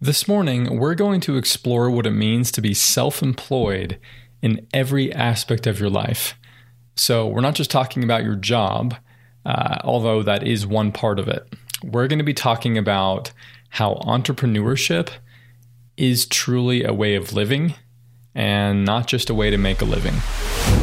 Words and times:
This 0.00 0.28
morning, 0.28 0.78
we're 0.78 0.94
going 0.94 1.20
to 1.22 1.36
explore 1.36 1.90
what 1.90 2.06
it 2.06 2.12
means 2.12 2.52
to 2.52 2.60
be 2.60 2.72
self 2.72 3.20
employed 3.20 3.98
in 4.40 4.64
every 4.72 5.12
aspect 5.12 5.66
of 5.66 5.80
your 5.80 5.90
life. 5.90 6.38
So, 6.94 7.26
we're 7.26 7.40
not 7.40 7.56
just 7.56 7.72
talking 7.72 8.04
about 8.04 8.22
your 8.22 8.36
job, 8.36 8.94
uh, 9.44 9.78
although 9.82 10.22
that 10.22 10.46
is 10.46 10.64
one 10.64 10.92
part 10.92 11.18
of 11.18 11.26
it. 11.26 11.52
We're 11.82 12.06
going 12.06 12.20
to 12.20 12.24
be 12.24 12.32
talking 12.32 12.78
about 12.78 13.32
how 13.70 13.94
entrepreneurship 14.04 15.08
is 15.96 16.26
truly 16.26 16.84
a 16.84 16.92
way 16.92 17.16
of 17.16 17.32
living 17.32 17.74
and 18.36 18.84
not 18.84 19.08
just 19.08 19.30
a 19.30 19.34
way 19.34 19.50
to 19.50 19.58
make 19.58 19.80
a 19.80 19.84
living. 19.84 20.14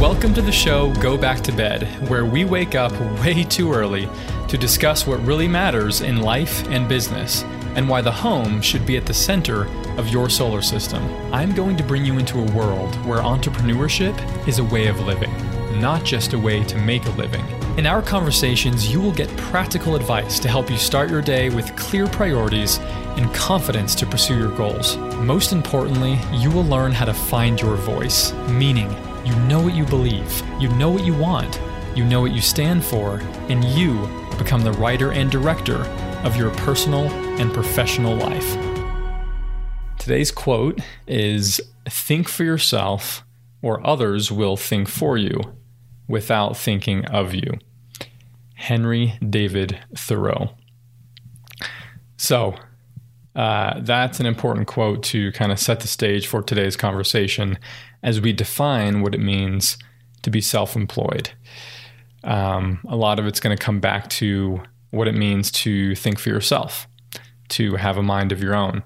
Welcome 0.02 0.34
to 0.34 0.42
the 0.42 0.52
show 0.52 0.94
Go 0.96 1.18
Back 1.18 1.40
to 1.44 1.54
Bed, 1.54 1.84
where 2.10 2.26
we 2.26 2.44
wake 2.44 2.76
up 2.76 2.92
way 3.22 3.46
too 3.46 3.72
early 3.72 4.10
to 4.50 4.58
discuss 4.58 5.08
what 5.08 5.26
really 5.26 5.48
matters 5.48 6.02
in 6.02 6.20
life 6.20 6.68
and 6.68 6.90
business 6.90 7.46
and 7.76 7.88
why 7.88 8.02
the 8.02 8.12
home 8.12 8.62
should 8.62 8.86
be 8.86 8.98
at 8.98 9.06
the 9.06 9.14
center 9.14 9.68
of 9.98 10.10
your 10.10 10.30
solar 10.30 10.62
system. 10.62 11.04
I'm 11.34 11.54
going 11.54 11.78
to 11.78 11.84
bring 11.84 12.06
you 12.06 12.18
into 12.18 12.40
a 12.40 12.52
world 12.52 12.96
where 13.06 13.20
entrepreneurship 13.20 14.48
is 14.48 14.60
a 14.60 14.64
way 14.64 14.88
of 14.88 15.00
living, 15.02 15.32
not 15.80 16.04
just 16.04 16.34
a 16.34 16.40
way 16.40 16.64
to 16.64 16.78
make 16.78 17.06
a 17.06 17.12
living. 17.12 17.46
In 17.78 17.86
our 17.86 18.02
conversations, 18.02 18.90
you 18.90 19.02
will 19.02 19.12
get 19.12 19.36
practical 19.36 19.96
advice 19.96 20.40
to 20.40 20.48
help 20.48 20.70
you 20.70 20.78
start 20.78 21.10
your 21.10 21.22
day 21.22 21.50
with 21.50 21.76
clear 21.76 22.08
priorities 22.08 22.80
and 23.18 23.34
confidence 23.34 23.96
to 23.96 24.06
pursue 24.06 24.38
your 24.38 24.56
goals. 24.56 24.96
Most 25.18 25.52
importantly, 25.52 26.18
you 26.32 26.50
will 26.50 26.64
learn 26.64 26.94
how 26.94 27.06
to 27.06 27.14
find 27.14 27.60
your 27.60 27.76
voice, 27.76 28.32
meaning 28.50 28.90
you 29.26 29.36
know 29.48 29.62
what 29.62 29.74
you 29.74 29.86
believe, 29.86 30.42
you 30.60 30.70
know 30.70 30.90
what 30.90 31.04
you 31.04 31.14
want, 31.14 31.60
you 31.96 32.06
know 32.06 32.22
what 32.22 32.32
you 32.32 32.42
stand 32.42 32.84
for, 32.84 33.20
and 33.50 33.64
you 33.66 34.08
become 34.38 34.62
the 34.62 34.72
writer 34.74 35.12
and 35.12 35.30
director 35.30 35.84
of 36.24 36.38
your 36.38 36.52
personal 36.52 37.10
and 37.40 37.54
professional 37.54 38.16
life. 38.16 38.58
Today's 40.00 40.32
quote 40.32 40.80
is 41.08 41.60
Think 41.88 42.28
for 42.28 42.44
yourself, 42.44 43.24
or 43.62 43.86
others 43.86 44.32
will 44.32 44.58
think 44.58 44.88
for 44.88 45.18
you 45.18 45.40
without 46.08 46.58
thinking 46.58 47.06
of 47.06 47.34
you. 47.34 47.60
Henry 48.56 49.20
David 49.28 49.80
Thoreau. 49.96 50.52
So, 52.18 52.56
uh, 53.36 53.82
that's 53.82 54.20
an 54.20 54.26
important 54.26 54.68
quote 54.68 55.04
to 55.04 55.32
kind 55.34 55.52
of 55.52 55.60
set 55.60 55.82
the 55.82 55.88
stage 55.88 56.26
for 56.28 56.42
today's 56.42 56.78
conversation 56.78 57.58
as 58.02 58.22
we 58.22 58.32
define 58.32 59.02
what 59.02 59.14
it 59.14 59.20
means 59.20 59.78
to 60.22 60.30
be 60.30 60.42
self 60.42 60.76
employed. 60.76 61.32
Um, 62.24 62.80
a 62.88 62.96
lot 62.96 63.20
of 63.20 63.28
it's 63.28 63.40
going 63.40 63.56
to 63.56 63.64
come 63.64 63.80
back 63.80 64.10
to 64.10 64.64
what 64.92 65.08
it 65.08 65.16
means 65.16 65.52
to 65.52 65.96
think 65.96 66.18
for 66.18 66.30
yourself, 66.30 66.88
to 67.50 67.76
have 67.76 67.98
a 67.98 68.04
mind 68.04 68.32
of 68.32 68.42
your 68.42 68.56
own. 68.56 68.84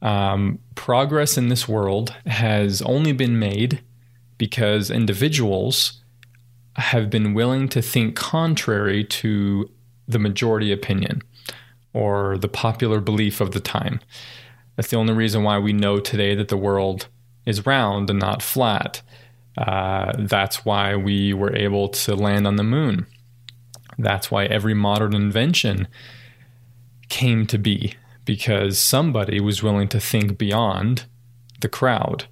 Um, 0.00 0.58
progress 0.74 1.36
in 1.36 1.48
this 1.48 1.68
world 1.68 2.14
has 2.26 2.82
only 2.82 3.12
been 3.12 3.38
made 3.38 3.82
because 4.36 4.90
individuals 4.90 6.02
have 6.76 7.10
been 7.10 7.34
willing 7.34 7.68
to 7.68 7.82
think 7.82 8.14
contrary 8.14 9.02
to 9.02 9.68
the 10.06 10.18
majority 10.18 10.72
opinion 10.72 11.22
or 11.92 12.38
the 12.38 12.48
popular 12.48 13.00
belief 13.00 13.40
of 13.40 13.50
the 13.50 13.60
time. 13.60 14.00
That's 14.76 14.90
the 14.90 14.96
only 14.96 15.14
reason 15.14 15.42
why 15.42 15.58
we 15.58 15.72
know 15.72 15.98
today 15.98 16.36
that 16.36 16.48
the 16.48 16.56
world 16.56 17.08
is 17.44 17.66
round 17.66 18.10
and 18.10 18.20
not 18.20 18.42
flat. 18.42 19.02
Uh, 19.56 20.12
that's 20.16 20.64
why 20.64 20.94
we 20.94 21.32
were 21.32 21.54
able 21.56 21.88
to 21.88 22.14
land 22.14 22.46
on 22.46 22.54
the 22.54 22.62
moon. 22.62 23.06
That's 23.98 24.30
why 24.30 24.44
every 24.44 24.74
modern 24.74 25.14
invention 25.14 25.88
came 27.08 27.46
to 27.46 27.58
be 27.58 27.94
because 28.24 28.78
somebody 28.78 29.40
was 29.40 29.62
willing 29.62 29.88
to 29.88 30.00
think 30.00 30.36
beyond 30.36 31.06
the 31.60 31.68
crowd 31.68 32.26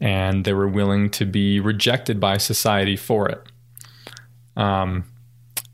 and 0.00 0.44
they 0.44 0.52
were 0.52 0.68
willing 0.68 1.10
to 1.10 1.26
be 1.26 1.60
rejected 1.60 2.20
by 2.20 2.36
society 2.36 2.96
for 2.96 3.28
it. 3.28 3.42
Um, 4.56 5.04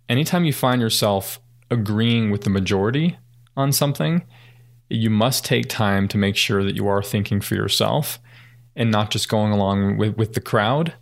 anytime 0.08 0.44
you 0.44 0.52
find 0.52 0.80
yourself 0.80 1.40
agreeing 1.70 2.30
with 2.30 2.42
the 2.42 2.50
majority 2.50 3.18
on 3.56 3.72
something, 3.72 4.24
you 4.88 5.10
must 5.10 5.44
take 5.44 5.68
time 5.68 6.08
to 6.08 6.18
make 6.18 6.36
sure 6.36 6.64
that 6.64 6.74
you 6.74 6.86
are 6.88 7.02
thinking 7.02 7.40
for 7.40 7.54
yourself 7.54 8.18
and 8.76 8.90
not 8.90 9.10
just 9.10 9.28
going 9.28 9.52
along 9.52 9.96
with, 9.96 10.16
with 10.16 10.34
the 10.34 10.40
crowd 10.40 10.94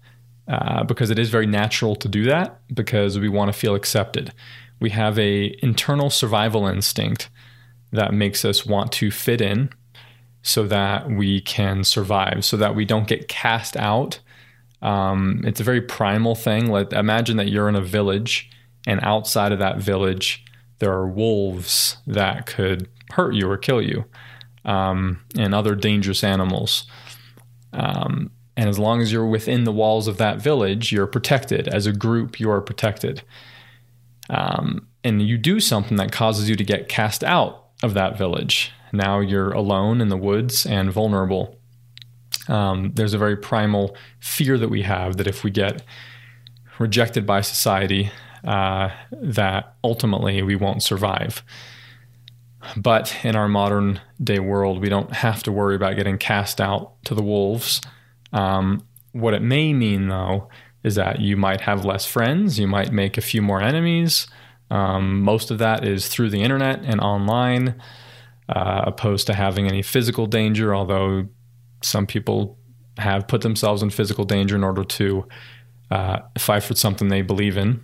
uh, 0.48 0.84
because 0.84 1.10
it 1.10 1.18
is 1.18 1.30
very 1.30 1.46
natural 1.46 1.94
to 1.96 2.08
do 2.08 2.24
that 2.24 2.60
because 2.74 3.18
we 3.18 3.28
want 3.28 3.52
to 3.52 3.58
feel 3.58 3.74
accepted. 3.74 4.32
We 4.82 4.90
have 4.90 5.18
a 5.18 5.56
internal 5.62 6.10
survival 6.10 6.66
instinct 6.66 7.30
that 7.92 8.12
makes 8.12 8.44
us 8.44 8.66
want 8.66 8.90
to 8.92 9.10
fit 9.10 9.40
in 9.40 9.70
so 10.42 10.66
that 10.66 11.08
we 11.08 11.40
can 11.40 11.84
survive, 11.84 12.44
so 12.44 12.56
that 12.56 12.74
we 12.74 12.84
don't 12.84 13.06
get 13.06 13.28
cast 13.28 13.76
out. 13.76 14.18
Um, 14.82 15.42
it's 15.44 15.60
a 15.60 15.64
very 15.64 15.80
primal 15.80 16.34
thing. 16.34 16.68
Let 16.68 16.92
imagine 16.92 17.36
that 17.36 17.48
you're 17.48 17.68
in 17.68 17.76
a 17.76 17.80
village, 17.80 18.50
and 18.84 18.98
outside 19.02 19.52
of 19.52 19.60
that 19.60 19.78
village, 19.78 20.44
there 20.80 20.92
are 20.92 21.06
wolves 21.06 21.98
that 22.08 22.46
could 22.46 22.88
hurt 23.10 23.34
you 23.34 23.48
or 23.48 23.56
kill 23.56 23.80
you, 23.80 24.04
um, 24.64 25.20
and 25.38 25.54
other 25.54 25.76
dangerous 25.76 26.24
animals. 26.24 26.86
Um, 27.72 28.32
and 28.56 28.68
as 28.68 28.80
long 28.80 29.00
as 29.00 29.12
you're 29.12 29.26
within 29.26 29.62
the 29.62 29.72
walls 29.72 30.08
of 30.08 30.16
that 30.16 30.42
village, 30.42 30.90
you're 30.90 31.06
protected. 31.06 31.68
As 31.68 31.86
a 31.86 31.92
group, 31.92 32.40
you 32.40 32.50
are 32.50 32.60
protected. 32.60 33.22
Um, 34.30 34.86
and 35.04 35.20
you 35.22 35.36
do 35.36 35.60
something 35.60 35.96
that 35.96 36.12
causes 36.12 36.48
you 36.48 36.56
to 36.56 36.64
get 36.64 36.88
cast 36.88 37.24
out 37.24 37.64
of 37.82 37.94
that 37.94 38.16
village. 38.16 38.72
Now 38.92 39.20
you're 39.20 39.52
alone 39.52 40.00
in 40.00 40.08
the 40.08 40.16
woods 40.16 40.66
and 40.66 40.92
vulnerable. 40.92 41.58
Um, 42.48 42.92
there's 42.94 43.14
a 43.14 43.18
very 43.18 43.36
primal 43.36 43.96
fear 44.20 44.58
that 44.58 44.68
we 44.68 44.82
have 44.82 45.16
that 45.16 45.26
if 45.26 45.44
we 45.44 45.50
get 45.50 45.82
rejected 46.78 47.26
by 47.26 47.40
society, 47.40 48.10
uh, 48.44 48.90
that 49.12 49.76
ultimately 49.84 50.42
we 50.42 50.56
won't 50.56 50.82
survive. 50.82 51.42
But 52.76 53.16
in 53.24 53.34
our 53.34 53.48
modern 53.48 54.00
day 54.22 54.38
world, 54.38 54.80
we 54.80 54.88
don't 54.88 55.12
have 55.12 55.42
to 55.44 55.52
worry 55.52 55.74
about 55.74 55.96
getting 55.96 56.18
cast 56.18 56.60
out 56.60 57.02
to 57.04 57.14
the 57.14 57.22
wolves 57.22 57.80
um, 58.32 58.86
what 59.12 59.34
it 59.34 59.42
may 59.42 59.72
mean, 59.72 60.08
though, 60.08 60.48
is 60.84 60.94
that 60.96 61.20
you 61.20 61.36
might 61.36 61.60
have 61.62 61.84
less 61.84 62.04
friends, 62.04 62.58
you 62.58 62.66
might 62.66 62.92
make 62.92 63.16
a 63.16 63.20
few 63.20 63.42
more 63.42 63.62
enemies. 63.62 64.26
Um, 64.70 65.20
most 65.20 65.50
of 65.50 65.58
that 65.58 65.84
is 65.84 66.08
through 66.08 66.30
the 66.30 66.42
internet 66.42 66.80
and 66.84 67.00
online, 67.00 67.80
uh, 68.48 68.82
opposed 68.86 69.26
to 69.26 69.34
having 69.34 69.66
any 69.66 69.82
physical 69.82 70.26
danger, 70.26 70.74
although 70.74 71.28
some 71.82 72.06
people 72.06 72.58
have 72.98 73.28
put 73.28 73.42
themselves 73.42 73.82
in 73.82 73.90
physical 73.90 74.24
danger 74.24 74.56
in 74.56 74.64
order 74.64 74.84
to 74.84 75.26
uh, 75.90 76.20
fight 76.38 76.62
for 76.62 76.74
something 76.74 77.08
they 77.08 77.22
believe 77.22 77.56
in. 77.56 77.82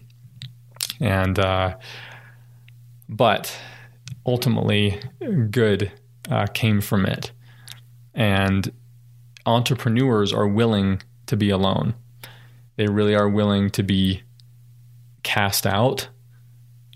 And, 1.00 1.38
uh, 1.38 1.76
but 3.08 3.56
ultimately, 4.26 5.00
good 5.50 5.92
uh, 6.30 6.46
came 6.46 6.80
from 6.80 7.06
it. 7.06 7.32
And 8.14 8.72
entrepreneurs 9.46 10.32
are 10.32 10.48
willing 10.48 11.02
to 11.26 11.36
be 11.36 11.50
alone. 11.50 11.94
They 12.78 12.86
really 12.86 13.16
are 13.16 13.28
willing 13.28 13.70
to 13.70 13.82
be 13.82 14.22
cast 15.24 15.66
out 15.66 16.08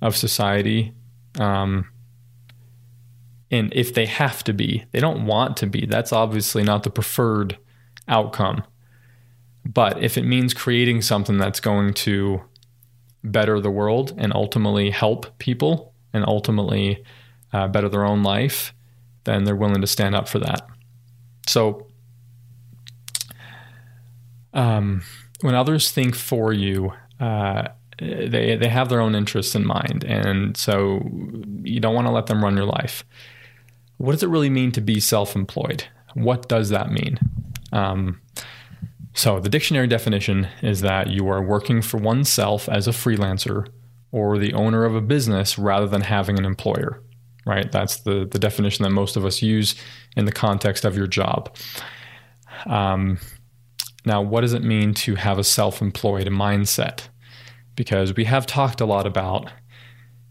of 0.00 0.16
society. 0.16 0.93
Um, 1.41 1.88
and 3.50 3.72
if 3.75 3.93
they 3.93 4.06
have 4.06 4.44
to 4.44 4.53
be, 4.53 4.84
they 4.93 5.00
don't 5.00 5.26
want 5.26 5.56
to 5.56 5.66
be. 5.66 5.84
That's 5.84 6.12
obviously 6.12 6.62
not 6.62 6.84
the 6.84 6.91
preferred 6.91 7.59
outcome. 8.06 8.62
But 9.66 10.00
if 10.00 10.16
it 10.16 10.22
means 10.22 10.54
creating 10.54 11.03
something 11.03 11.37
that's 11.37 11.59
going 11.59 11.94
to 11.94 12.43
better 13.25 13.59
the 13.59 13.70
world 13.70 14.14
and 14.16 14.32
ultimately 14.32 14.91
help 14.91 15.37
people 15.38 15.94
and 16.12 16.25
ultimately 16.28 17.03
uh, 17.53 17.66
better 17.66 17.88
their 17.88 18.04
own 18.04 18.22
life, 18.22 18.72
then 19.25 19.43
they're 19.43 19.56
willing 19.56 19.81
to 19.81 19.87
stand 19.88 20.14
up 20.14 20.28
for 20.28 20.38
that. 20.38 20.64
So 21.49 21.88
um, 24.55 25.02
when 25.42 25.54
others 25.54 25.90
think 25.90 26.14
for 26.14 26.52
you, 26.52 26.92
uh, 27.20 27.68
they 27.98 28.56
they 28.56 28.68
have 28.68 28.88
their 28.88 29.00
own 29.00 29.14
interests 29.14 29.54
in 29.54 29.66
mind, 29.66 30.04
and 30.04 30.56
so 30.56 31.08
you 31.62 31.78
don't 31.78 31.94
want 31.94 32.06
to 32.06 32.12
let 32.12 32.26
them 32.26 32.42
run 32.42 32.56
your 32.56 32.64
life. 32.64 33.04
What 33.98 34.12
does 34.12 34.22
it 34.22 34.28
really 34.28 34.50
mean 34.50 34.72
to 34.72 34.80
be 34.80 34.98
self-employed? 34.98 35.84
What 36.14 36.48
does 36.48 36.70
that 36.70 36.90
mean? 36.90 37.18
Um, 37.72 38.20
so 39.14 39.38
the 39.38 39.48
dictionary 39.48 39.86
definition 39.86 40.48
is 40.62 40.80
that 40.80 41.08
you 41.08 41.28
are 41.28 41.42
working 41.42 41.82
for 41.82 41.98
oneself 41.98 42.68
as 42.68 42.88
a 42.88 42.92
freelancer 42.92 43.68
or 44.10 44.38
the 44.38 44.54
owner 44.54 44.84
of 44.84 44.96
a 44.96 45.00
business 45.00 45.58
rather 45.58 45.86
than 45.86 46.00
having 46.00 46.38
an 46.38 46.44
employer. 46.44 47.02
Right? 47.44 47.70
That's 47.70 47.98
the 47.98 48.26
the 48.30 48.38
definition 48.38 48.84
that 48.84 48.90
most 48.90 49.16
of 49.16 49.24
us 49.24 49.42
use 49.42 49.74
in 50.16 50.24
the 50.24 50.32
context 50.32 50.84
of 50.84 50.96
your 50.96 51.06
job. 51.08 51.54
Um, 52.66 53.18
now, 54.04 54.20
what 54.20 54.40
does 54.40 54.52
it 54.52 54.64
mean 54.64 54.94
to 54.94 55.14
have 55.14 55.38
a 55.38 55.44
self 55.44 55.81
employed 55.81 56.26
mindset? 56.28 57.08
Because 57.76 58.14
we 58.14 58.25
have 58.25 58.46
talked 58.46 58.81
a 58.81 58.87
lot 58.87 59.06
about 59.06 59.50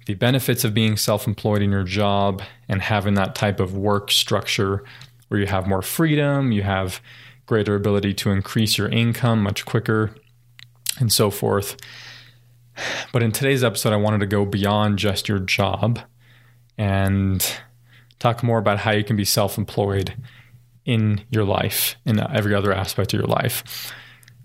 the 0.06 0.14
benefits 0.16 0.64
of 0.64 0.74
being 0.74 0.98
self 0.98 1.28
employed 1.28 1.62
in 1.62 1.72
your 1.72 1.84
job 1.84 2.42
and 2.68 2.82
having 2.82 3.14
that 3.16 3.36
type 3.36 3.60
of 3.60 3.76
work 3.76 4.12
structure 4.12 4.84
where 5.28 5.40
you 5.40 5.48
have 5.48 5.68
more 5.68 5.82
freedom, 5.82 6.52
you 6.52 6.64
have 6.64 7.02
greater 7.46 7.76
ability 7.76 8.14
to 8.14 8.32
increase 8.32 8.78
your 8.78 8.90
income 8.90 9.42
much 9.42 9.66
quicker, 9.66 10.14
and 11.00 11.12
so 11.12 11.30
forth. 11.30 11.78
But 13.12 13.24
in 13.24 13.32
today's 13.32 13.64
episode, 13.64 13.94
I 13.94 13.98
wanted 13.98 14.20
to 14.20 14.26
go 14.26 14.46
beyond 14.46 14.98
just 14.98 15.30
your 15.30 15.40
job 15.40 16.00
and 16.78 17.46
talk 18.20 18.44
more 18.44 18.58
about 18.58 18.80
how 18.80 18.92
you 18.92 19.04
can 19.04 19.16
be 19.16 19.26
self 19.26 19.58
employed 19.58 20.14
in 20.86 21.22
your 21.30 21.44
life, 21.44 21.96
in 22.06 22.20
every 22.20 22.56
other 22.56 22.74
aspect 22.74 23.14
of 23.14 23.20
your 23.20 23.28
life. 23.28 23.94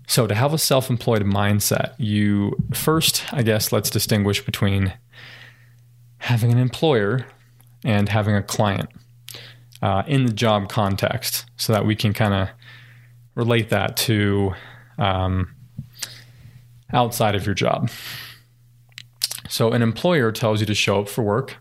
So, 0.07 0.25
to 0.25 0.35
have 0.35 0.53
a 0.53 0.57
self 0.57 0.89
employed 0.89 1.23
mindset, 1.23 1.93
you 1.97 2.55
first, 2.73 3.25
I 3.33 3.43
guess, 3.43 3.71
let's 3.71 3.89
distinguish 3.89 4.43
between 4.43 4.93
having 6.19 6.51
an 6.51 6.59
employer 6.59 7.25
and 7.83 8.09
having 8.09 8.35
a 8.35 8.41
client 8.41 8.89
uh, 9.81 10.03
in 10.07 10.25
the 10.25 10.33
job 10.33 10.69
context 10.69 11.45
so 11.57 11.73
that 11.73 11.85
we 11.85 11.95
can 11.95 12.13
kind 12.13 12.33
of 12.33 12.49
relate 13.35 13.69
that 13.69 13.97
to 13.97 14.53
um, 14.97 15.53
outside 16.93 17.35
of 17.35 17.45
your 17.45 17.55
job. 17.55 17.89
So, 19.49 19.73
an 19.73 19.81
employer 19.81 20.31
tells 20.31 20.61
you 20.61 20.65
to 20.67 20.75
show 20.75 21.01
up 21.01 21.09
for 21.09 21.21
work. 21.21 21.57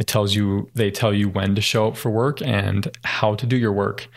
It 0.00 0.06
tells 0.06 0.34
you, 0.34 0.68
they 0.74 0.90
tell 0.90 1.12
you 1.12 1.28
when 1.28 1.54
to 1.54 1.60
show 1.60 1.86
up 1.86 1.96
for 1.96 2.10
work 2.10 2.40
and 2.40 2.90
how 3.04 3.34
to 3.34 3.46
do 3.46 3.56
your 3.56 3.72
work. 3.72 4.08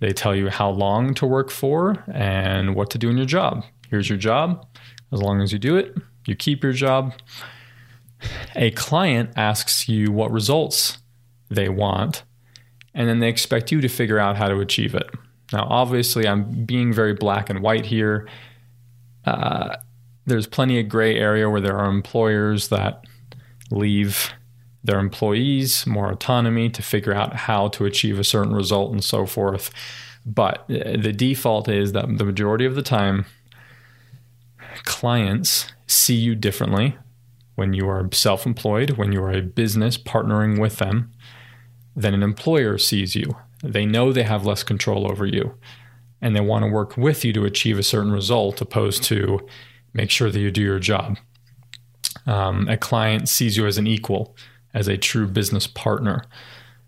They 0.00 0.12
tell 0.12 0.36
you 0.36 0.50
how 0.50 0.68
long 0.68 1.14
to 1.14 1.26
work 1.26 1.50
for 1.50 2.04
and 2.12 2.74
what 2.74 2.90
to 2.90 2.98
do 2.98 3.08
in 3.08 3.16
your 3.16 3.26
job. 3.26 3.64
Here's 3.88 4.08
your 4.08 4.18
job. 4.18 4.66
As 5.12 5.22
long 5.22 5.40
as 5.40 5.50
you 5.50 5.58
do 5.58 5.76
it, 5.76 5.96
you 6.26 6.36
keep 6.36 6.62
your 6.62 6.74
job. 6.74 7.14
A 8.54 8.70
client 8.72 9.30
asks 9.34 9.88
you 9.88 10.12
what 10.12 10.30
results 10.30 10.98
they 11.48 11.70
want, 11.70 12.22
and 12.92 13.08
then 13.08 13.20
they 13.20 13.30
expect 13.30 13.72
you 13.72 13.80
to 13.80 13.88
figure 13.88 14.18
out 14.18 14.36
how 14.36 14.48
to 14.48 14.60
achieve 14.60 14.94
it. 14.94 15.08
Now, 15.54 15.66
obviously, 15.70 16.28
I'm 16.28 16.66
being 16.66 16.92
very 16.92 17.14
black 17.14 17.48
and 17.48 17.62
white 17.62 17.86
here. 17.86 18.28
Uh, 19.24 19.76
there's 20.26 20.46
plenty 20.46 20.78
of 20.78 20.88
gray 20.90 21.16
area 21.16 21.48
where 21.48 21.62
there 21.62 21.78
are 21.78 21.88
employers 21.88 22.68
that 22.68 23.04
leave 23.70 24.32
their 24.82 24.98
employees 24.98 25.86
more 25.86 26.10
autonomy 26.10 26.70
to 26.70 26.82
figure 26.82 27.14
out 27.14 27.36
how 27.36 27.68
to 27.68 27.84
achieve 27.84 28.18
a 28.18 28.24
certain 28.24 28.54
result 28.54 28.92
and 28.92 29.04
so 29.04 29.26
forth. 29.26 29.70
But 30.24 30.60
uh, 30.70 30.96
the 31.00 31.12
default 31.12 31.68
is 31.68 31.92
that 31.92 32.18
the 32.18 32.24
majority 32.24 32.64
of 32.64 32.74
the 32.74 32.82
time, 32.82 33.26
clients 34.84 35.72
see 35.86 36.14
you 36.14 36.34
differently 36.34 36.96
when 37.56 37.72
you 37.74 37.88
are 37.88 38.08
self 38.12 38.46
employed, 38.46 38.92
when 38.92 39.12
you 39.12 39.22
are 39.22 39.32
a 39.32 39.42
business 39.42 39.98
partnering 39.98 40.58
with 40.58 40.76
them, 40.76 41.12
than 41.94 42.14
an 42.14 42.22
employer 42.22 42.78
sees 42.78 43.14
you. 43.14 43.36
They 43.62 43.84
know 43.84 44.12
they 44.12 44.22
have 44.22 44.46
less 44.46 44.62
control 44.62 45.10
over 45.10 45.26
you 45.26 45.54
and 46.22 46.36
they 46.36 46.40
want 46.40 46.64
to 46.64 46.70
work 46.70 46.96
with 46.96 47.24
you 47.24 47.32
to 47.32 47.44
achieve 47.44 47.78
a 47.78 47.82
certain 47.82 48.12
result, 48.12 48.60
opposed 48.60 49.02
to 49.04 49.40
make 49.92 50.10
sure 50.10 50.30
that 50.30 50.40
you 50.40 50.50
do 50.50 50.62
your 50.62 50.78
job. 50.78 51.18
Um, 52.26 52.68
a 52.68 52.76
client 52.76 53.28
sees 53.28 53.56
you 53.56 53.66
as 53.66 53.78
an 53.78 53.86
equal, 53.86 54.36
as 54.74 54.88
a 54.88 54.96
true 54.96 55.26
business 55.26 55.66
partner, 55.66 56.24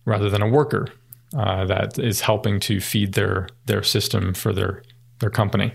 rather 0.05 0.31
than 0.31 0.43
a 0.43 0.49
worker 0.49 0.89
uh, 1.37 1.65
that 1.65 1.99
is 1.99 2.21
helping 2.21 2.61
to 2.61 2.81
feed 2.81 3.15
their 3.15 3.49
their 3.67 3.83
system 3.83 4.35
for 4.35 4.53
their 4.53 4.83
their 5.19 5.31
company. 5.31 5.73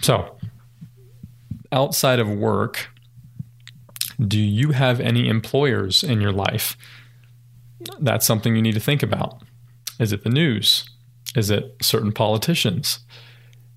So, 0.00 0.36
outside 1.70 2.18
of 2.18 2.28
work, 2.28 2.90
do 4.20 4.40
you 4.40 4.72
have 4.72 5.00
any 5.00 5.28
employers 5.28 6.02
in 6.04 6.20
your 6.20 6.32
life? 6.32 6.76
That's 7.98 8.26
something 8.26 8.54
you 8.54 8.62
need 8.62 8.74
to 8.74 8.80
think 8.80 9.02
about. 9.02 9.42
Is 9.98 10.12
it 10.12 10.24
the 10.24 10.30
news? 10.30 10.88
Is 11.34 11.50
it 11.50 11.76
certain 11.80 12.12
politicians? 12.12 13.00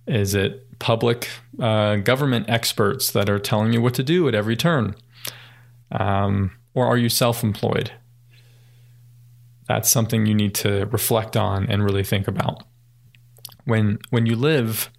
Is 0.08 0.36
it 0.36 0.78
public 0.80 1.30
uh, 1.60 1.98
government 1.98 2.50
experts 2.50 3.12
that 3.12 3.30
are 3.30 3.40
telling 3.40 3.74
you 3.74 3.82
what 3.82 3.94
to 3.96 4.04
do 4.04 4.28
at 4.28 4.36
every 4.36 4.56
turn? 4.56 4.96
Um, 5.92 6.52
or 6.76 6.86
are 6.86 6.98
you 6.98 7.10
self 7.10 7.44
employed? 7.44 7.92
That's 9.68 9.90
something 9.90 10.28
you 10.28 10.36
need 10.36 10.54
to 10.56 10.86
reflect 10.92 11.36
on 11.36 11.68
and 11.68 11.84
really 11.84 12.04
think 12.04 12.28
about. 12.28 12.64
When, 13.64 13.98
when 14.12 14.28
you 14.28 14.36
live 14.36 14.92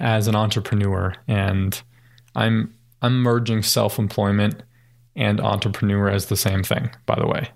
as 0.00 0.26
an 0.26 0.34
entrepreneur, 0.34 1.14
and 1.28 1.80
I'm, 2.34 2.74
I'm 3.02 3.22
merging 3.22 3.62
self 3.62 3.98
employment 3.98 4.62
and 5.14 5.40
entrepreneur 5.40 6.08
as 6.08 6.26
the 6.26 6.36
same 6.36 6.64
thing, 6.64 6.90
by 7.06 7.16
the 7.16 7.26
way. 7.26 7.50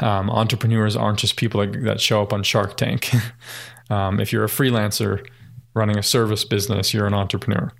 Um, 0.00 0.30
entrepreneurs 0.30 0.96
aren't 0.96 1.18
just 1.18 1.36
people 1.36 1.60
that, 1.60 1.84
that, 1.84 2.00
show 2.00 2.22
up 2.22 2.32
on 2.32 2.42
Shark 2.42 2.76
Tank. 2.76 3.10
um, 3.90 4.20
if 4.20 4.32
you're 4.32 4.44
a 4.44 4.48
freelancer 4.48 5.26
running 5.74 5.98
a 5.98 6.02
service 6.02 6.44
business, 6.44 6.92
you're 6.94 7.06
an 7.06 7.14
entrepreneur. 7.14 7.72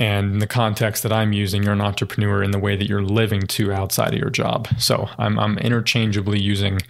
And 0.00 0.32
in 0.32 0.38
the 0.38 0.46
context 0.46 1.02
that 1.02 1.12
I'm 1.12 1.34
using, 1.34 1.62
you're 1.62 1.74
an 1.74 1.80
entrepreneur 1.82 2.42
in 2.42 2.52
the 2.52 2.58
way 2.58 2.74
that 2.74 2.88
you're 2.88 3.02
living 3.02 3.42
to 3.42 3.70
outside 3.70 4.14
of 4.14 4.18
your 4.18 4.30
job. 4.30 4.66
So 4.78 5.10
I'm, 5.18 5.38
I'm 5.38 5.58
interchangeably 5.58 6.40
using 6.40 6.80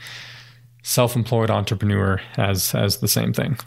self-employed 0.83 1.51
entrepreneur 1.51 2.23
as 2.39 2.75
as 2.75 2.99
the 2.99 3.09
same 3.09 3.35
thing. 3.35 3.59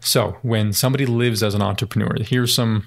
So 0.00 0.36
when 0.42 0.72
somebody 0.72 1.06
lives 1.06 1.42
as 1.42 1.54
an 1.54 1.62
entrepreneur, 1.62 2.14
here's 2.20 2.54
some 2.54 2.84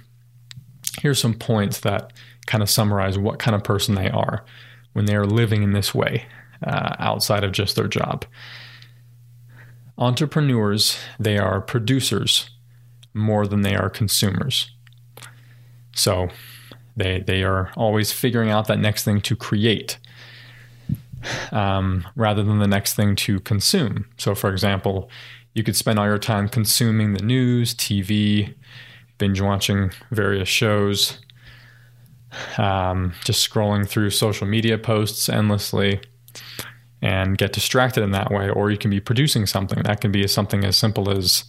here's 1.02 1.20
some 1.20 1.34
points 1.34 1.80
that 1.80 2.14
kind 2.46 2.62
of 2.62 2.70
summarize 2.70 3.18
what 3.18 3.40
kind 3.40 3.56
of 3.56 3.64
person 3.64 3.96
they 3.96 4.10
are 4.10 4.46
when 4.94 5.06
they 5.06 5.16
are 5.16 5.26
living 5.26 5.64
in 5.64 5.74
this 5.74 5.94
way 5.94 6.26
uh, 6.64 6.96
outside 7.00 7.44
of 7.44 7.52
just 7.52 7.76
their 7.76 7.88
job. 7.88 8.26
Entrepreneurs, 9.98 11.00
they 11.20 11.38
are 11.38 11.62
producers 11.62 12.50
more 13.14 13.48
than 13.48 13.62
they 13.62 13.76
are 13.76 13.90
consumers. 13.90 14.75
So 15.96 16.30
they, 16.96 17.22
they 17.22 17.44
are 17.44 17.72
always 17.76 18.12
figuring 18.12 18.52
out 18.52 18.68
that 18.68 18.80
next 18.80 19.04
thing 19.04 19.20
to 19.22 19.36
create 19.36 19.98
um, 21.52 22.06
rather 22.16 22.44
than 22.44 22.60
the 22.60 22.68
next 22.68 22.94
thing 22.94 23.16
to 23.16 23.40
consume. 23.40 24.06
So, 24.18 24.36
for 24.36 24.52
example, 24.52 25.10
you 25.54 25.64
could 25.64 25.76
spend 25.76 25.98
all 25.98 26.06
your 26.06 26.20
time 26.20 26.50
consuming 26.50 27.14
the 27.14 27.24
news, 27.24 27.74
TV, 27.74 28.54
binge 29.18 29.42
watching 29.42 29.92
various 30.12 30.50
shows, 30.50 31.20
um, 32.58 33.14
just 33.24 33.50
scrolling 33.50 33.88
through 33.88 34.10
social 34.10 34.46
media 34.46 34.78
posts 34.78 35.30
endlessly 35.30 36.02
and 37.02 37.38
get 37.38 37.54
distracted 37.54 38.04
in 38.04 38.12
that 38.12 38.32
way. 38.32 38.50
Or 38.50 38.70
you 38.70 38.78
can 38.78 38.92
be 38.92 39.00
producing 39.00 39.46
something. 39.46 39.82
That 39.84 40.02
can 40.02 40.12
be 40.12 40.28
something 40.28 40.66
as 40.66 40.76
simple 40.76 41.10
as 41.10 41.46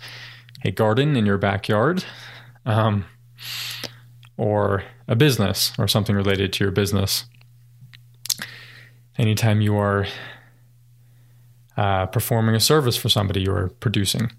a 0.64 0.70
garden 0.70 1.16
in 1.16 1.26
your 1.26 1.38
backyard, 1.38 2.04
um, 2.64 3.04
or 4.36 4.84
a 5.08 5.16
business, 5.16 5.72
or 5.78 5.88
something 5.88 6.14
related 6.14 6.52
to 6.52 6.64
your 6.64 6.70
business. 6.70 7.24
Anytime 9.18 9.60
you 9.60 9.76
are 9.76 10.06
uh, 11.76 12.06
performing 12.06 12.54
a 12.54 12.60
service 12.60 12.96
for 12.96 13.08
somebody, 13.08 13.40
you 13.40 13.52
are 13.52 13.68
producing. 13.80 14.30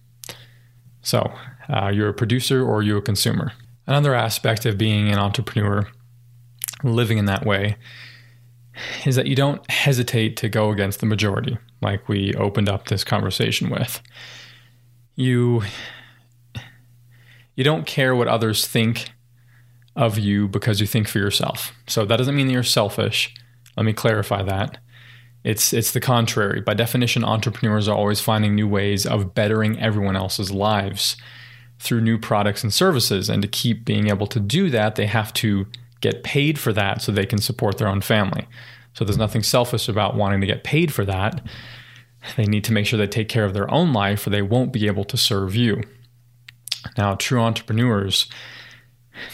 So, 1.01 1.31
uh, 1.69 1.89
you're 1.93 2.09
a 2.09 2.13
producer 2.13 2.65
or 2.65 2.83
you're 2.83 2.99
a 2.99 3.01
consumer. 3.01 3.53
Another 3.85 4.13
aspect 4.13 4.65
of 4.65 4.77
being 4.77 5.09
an 5.09 5.17
entrepreneur 5.17 5.87
living 6.83 7.17
in 7.17 7.25
that 7.25 7.45
way 7.45 7.77
is 9.05 9.15
that 9.15 9.27
you 9.27 9.35
don't 9.35 9.69
hesitate 9.71 10.37
to 10.37 10.49
go 10.49 10.71
against 10.71 10.99
the 10.99 11.05
majority, 11.05 11.57
like 11.81 12.07
we 12.07 12.33
opened 12.35 12.69
up 12.69 12.87
this 12.87 13.03
conversation 13.03 13.69
with. 13.69 14.01
You 15.15 15.63
you 17.55 17.63
don't 17.63 17.87
care 17.87 18.15
what 18.15 18.27
others 18.27 18.67
think 18.67 19.09
of 19.97 20.17
you 20.17 20.47
because 20.47 20.79
you 20.79 20.87
think 20.87 21.07
for 21.07 21.17
yourself. 21.17 21.73
So 21.87 22.05
that 22.05 22.17
doesn't 22.17 22.35
mean 22.35 22.47
that 22.47 22.53
you're 22.53 22.63
selfish. 22.63 23.35
Let 23.75 23.85
me 23.85 23.93
clarify 23.93 24.43
that. 24.43 24.77
It's 25.43 25.73
it's 25.73 25.91
the 25.91 25.99
contrary. 25.99 26.61
By 26.61 26.75
definition, 26.75 27.23
entrepreneurs 27.23 27.87
are 27.87 27.97
always 27.97 28.21
finding 28.21 28.55
new 28.55 28.67
ways 28.67 29.05
of 29.05 29.33
bettering 29.33 29.79
everyone 29.79 30.15
else's 30.15 30.51
lives 30.51 31.17
through 31.79 32.01
new 32.01 32.17
products 32.17 32.63
and 32.63 32.73
services. 32.73 33.29
And 33.29 33.41
to 33.41 33.47
keep 33.47 33.85
being 33.85 34.07
able 34.07 34.27
to 34.27 34.39
do 34.39 34.69
that, 34.69 34.95
they 34.95 35.05
have 35.07 35.33
to 35.33 35.67
get 36.01 36.23
paid 36.23 36.59
for 36.59 36.73
that 36.73 37.01
so 37.01 37.11
they 37.11 37.25
can 37.25 37.39
support 37.39 37.77
their 37.77 37.87
own 37.87 38.01
family. 38.01 38.47
So 38.93 39.05
there's 39.05 39.17
nothing 39.17 39.43
selfish 39.43 39.87
about 39.87 40.15
wanting 40.15 40.41
to 40.41 40.47
get 40.47 40.63
paid 40.63 40.93
for 40.93 41.05
that. 41.05 41.41
They 42.35 42.45
need 42.45 42.63
to 42.65 42.73
make 42.73 42.85
sure 42.85 42.97
they 42.97 43.07
take 43.07 43.29
care 43.29 43.45
of 43.45 43.53
their 43.53 43.71
own 43.71 43.93
life 43.93 44.25
or 44.25 44.31
they 44.31 44.41
won't 44.41 44.73
be 44.73 44.87
able 44.87 45.05
to 45.05 45.17
serve 45.17 45.55
you. 45.55 45.83
Now, 46.97 47.15
true 47.15 47.39
entrepreneurs, 47.39 48.27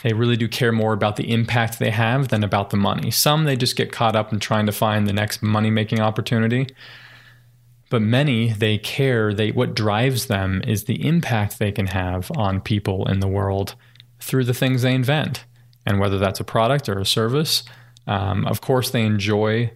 they 0.02 0.14
really 0.14 0.38
do 0.38 0.48
care 0.48 0.72
more 0.72 0.94
about 0.94 1.16
the 1.16 1.32
impact 1.32 1.80
they 1.80 1.92
have 1.92 2.30
than 2.30 2.44
about 2.44 2.70
the 2.70 2.78
money. 2.78 3.12
Some 3.12 3.44
they 3.46 3.56
just 3.56 3.76
get 3.76 3.92
caught 3.92 4.16
up 4.16 4.32
in 4.32 4.40
trying 4.40 4.66
to 4.66 4.72
find 4.72 5.08
the 5.08 5.14
next 5.14 5.42
money 5.42 5.70
making 5.70 6.00
opportunity. 6.00 6.68
But 7.90 8.02
many 8.02 8.54
they 8.54 8.78
care 8.78 9.34
they 9.34 9.52
what 9.52 9.76
drives 9.76 10.26
them 10.26 10.62
is 10.66 10.86
the 10.86 11.06
impact 11.06 11.60
they 11.60 11.72
can 11.72 11.88
have 11.88 12.32
on 12.36 12.62
people 12.62 13.08
in 13.08 13.20
the 13.20 13.28
world 13.28 13.76
through 14.20 14.46
the 14.46 14.54
things 14.54 14.82
they 14.82 14.94
invent 14.94 15.46
and 15.86 16.00
whether 16.00 16.18
that's 16.18 16.40
a 16.40 16.46
product 16.46 16.90
or 16.90 17.00
a 17.00 17.06
service. 17.06 17.64
Um, 18.08 18.46
of 18.46 18.62
course, 18.62 18.90
they 18.90 19.06
enjoy 19.06 19.72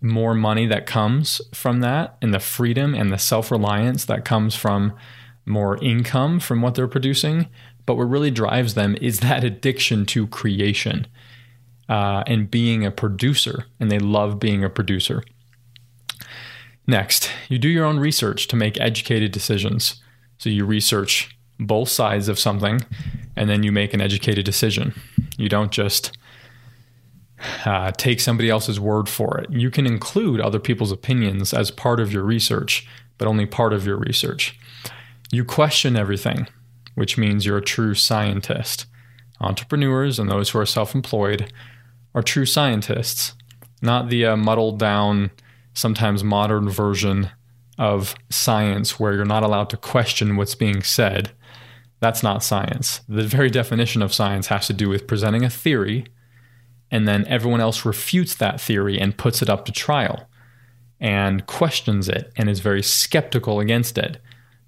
more 0.00 0.34
money 0.34 0.66
that 0.66 0.86
comes 0.86 1.40
from 1.52 1.80
that 1.80 2.16
and 2.22 2.32
the 2.32 2.40
freedom 2.40 2.94
and 2.94 3.12
the 3.12 3.18
self 3.18 3.50
reliance 3.50 4.04
that 4.06 4.24
comes 4.24 4.54
from 4.54 4.94
more 5.46 5.76
income 5.82 6.40
from 6.40 6.62
what 6.62 6.74
they're 6.74 6.88
producing. 6.88 7.48
But 7.90 7.96
what 7.96 8.08
really 8.08 8.30
drives 8.30 8.74
them 8.74 8.96
is 9.00 9.18
that 9.18 9.42
addiction 9.42 10.06
to 10.06 10.28
creation 10.28 11.08
uh, 11.88 12.22
and 12.24 12.48
being 12.48 12.86
a 12.86 12.92
producer, 12.92 13.66
and 13.80 13.90
they 13.90 13.98
love 13.98 14.38
being 14.38 14.62
a 14.62 14.70
producer. 14.70 15.24
Next, 16.86 17.32
you 17.48 17.58
do 17.58 17.68
your 17.68 17.84
own 17.84 17.98
research 17.98 18.46
to 18.46 18.54
make 18.54 18.80
educated 18.80 19.32
decisions. 19.32 20.00
So 20.38 20.50
you 20.50 20.64
research 20.64 21.36
both 21.58 21.88
sides 21.88 22.28
of 22.28 22.38
something 22.38 22.80
and 23.34 23.50
then 23.50 23.64
you 23.64 23.72
make 23.72 23.92
an 23.92 24.00
educated 24.00 24.44
decision. 24.44 24.94
You 25.36 25.48
don't 25.48 25.72
just 25.72 26.16
uh, 27.64 27.90
take 27.96 28.20
somebody 28.20 28.50
else's 28.50 28.78
word 28.78 29.08
for 29.08 29.38
it. 29.38 29.50
You 29.50 29.72
can 29.72 29.84
include 29.84 30.40
other 30.40 30.60
people's 30.60 30.92
opinions 30.92 31.52
as 31.52 31.72
part 31.72 31.98
of 31.98 32.12
your 32.12 32.22
research, 32.22 32.86
but 33.18 33.26
only 33.26 33.46
part 33.46 33.72
of 33.72 33.84
your 33.84 33.96
research. 33.96 34.56
You 35.32 35.44
question 35.44 35.96
everything, 35.96 36.46
which 36.94 37.18
means 37.18 37.44
you're 37.44 37.58
a 37.58 37.62
true 37.62 37.94
scientist. 37.94 38.86
Entrepreneurs 39.40 40.18
and 40.18 40.30
those 40.30 40.50
who 40.50 40.58
are 40.58 40.66
self 40.66 40.94
employed 40.94 41.52
are 42.14 42.22
true 42.22 42.46
scientists, 42.46 43.34
not 43.80 44.08
the 44.10 44.26
uh, 44.26 44.36
muddled 44.36 44.78
down, 44.78 45.30
sometimes 45.72 46.24
modern 46.24 46.68
version 46.68 47.30
of 47.78 48.14
science 48.28 49.00
where 49.00 49.14
you're 49.14 49.24
not 49.24 49.42
allowed 49.42 49.70
to 49.70 49.76
question 49.76 50.36
what's 50.36 50.54
being 50.54 50.82
said. 50.82 51.30
That's 52.00 52.22
not 52.22 52.42
science. 52.42 53.00
The 53.08 53.22
very 53.22 53.50
definition 53.50 54.02
of 54.02 54.12
science 54.12 54.48
has 54.48 54.66
to 54.66 54.72
do 54.72 54.88
with 54.88 55.06
presenting 55.06 55.44
a 55.44 55.50
theory 55.50 56.06
and 56.90 57.06
then 57.06 57.26
everyone 57.28 57.60
else 57.60 57.84
refutes 57.84 58.34
that 58.34 58.60
theory 58.60 58.98
and 58.98 59.16
puts 59.16 59.42
it 59.42 59.48
up 59.48 59.64
to 59.64 59.72
trial 59.72 60.28
and 60.98 61.46
questions 61.46 62.08
it 62.08 62.32
and 62.36 62.50
is 62.50 62.60
very 62.60 62.82
skeptical 62.82 63.60
against 63.60 63.96
it. 63.96 64.18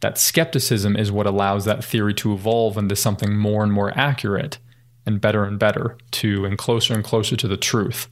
That 0.03 0.19
skepticism 0.19 0.97
is 0.97 1.11
what 1.11 1.27
allows 1.27 1.65
that 1.65 1.85
theory 1.85 2.15
to 2.15 2.33
evolve 2.33 2.77
into 2.77 2.95
something 2.95 3.37
more 3.37 3.65
and 3.65 3.73
more 3.73 3.97
accurate 3.97 4.59
and 5.07 5.21
better 5.21 5.45
and 5.45 5.59
better 5.59 5.97
to 6.13 6.45
and 6.45 6.59
closer 6.59 6.95
and 6.95 7.03
closer 7.03 7.37
to 7.37 7.49
the 7.49 7.57
truth. 7.57 8.09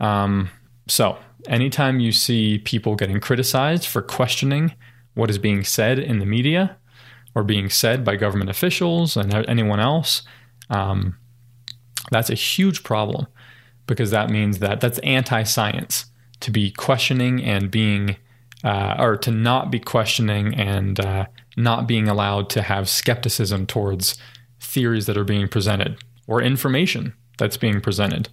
Um, 0.00 0.50
so, 0.88 1.18
anytime 1.46 2.00
you 2.00 2.12
see 2.12 2.58
people 2.58 2.96
getting 2.96 3.20
criticized 3.20 3.86
for 3.86 4.02
questioning 4.02 4.74
what 5.14 5.30
is 5.30 5.38
being 5.38 5.64
said 5.64 5.98
in 5.98 6.18
the 6.18 6.26
media 6.26 6.76
or 7.34 7.44
being 7.44 7.68
said 7.68 8.04
by 8.04 8.16
government 8.16 8.50
officials 8.50 9.16
and 9.16 9.32
anyone 9.48 9.80
else, 9.80 10.22
um, 10.70 11.16
that's 12.10 12.30
a 12.30 12.34
huge 12.34 12.82
problem 12.82 13.26
because 13.86 14.10
that 14.10 14.30
means 14.30 14.58
that 14.58 14.80
that's 14.80 14.98
anti 15.00 15.42
science 15.42 16.06
to 16.40 16.50
be 16.50 16.70
questioning 16.70 17.42
and 17.42 17.70
being, 17.70 18.16
uh, 18.64 18.96
or 18.98 19.16
to 19.16 19.30
not 19.30 19.70
be 19.70 19.78
questioning 19.78 20.54
and 20.54 21.00
uh, 21.00 21.26
not 21.56 21.86
being 21.86 22.08
allowed 22.08 22.48
to 22.50 22.62
have 22.62 22.88
skepticism 22.88 23.66
towards 23.66 24.16
theories 24.60 25.06
that 25.06 25.16
are 25.16 25.24
being 25.24 25.48
presented 25.48 25.96
or 26.26 26.40
information 26.40 27.14
that's 27.38 27.56
being 27.56 27.80
presented. 27.80 28.28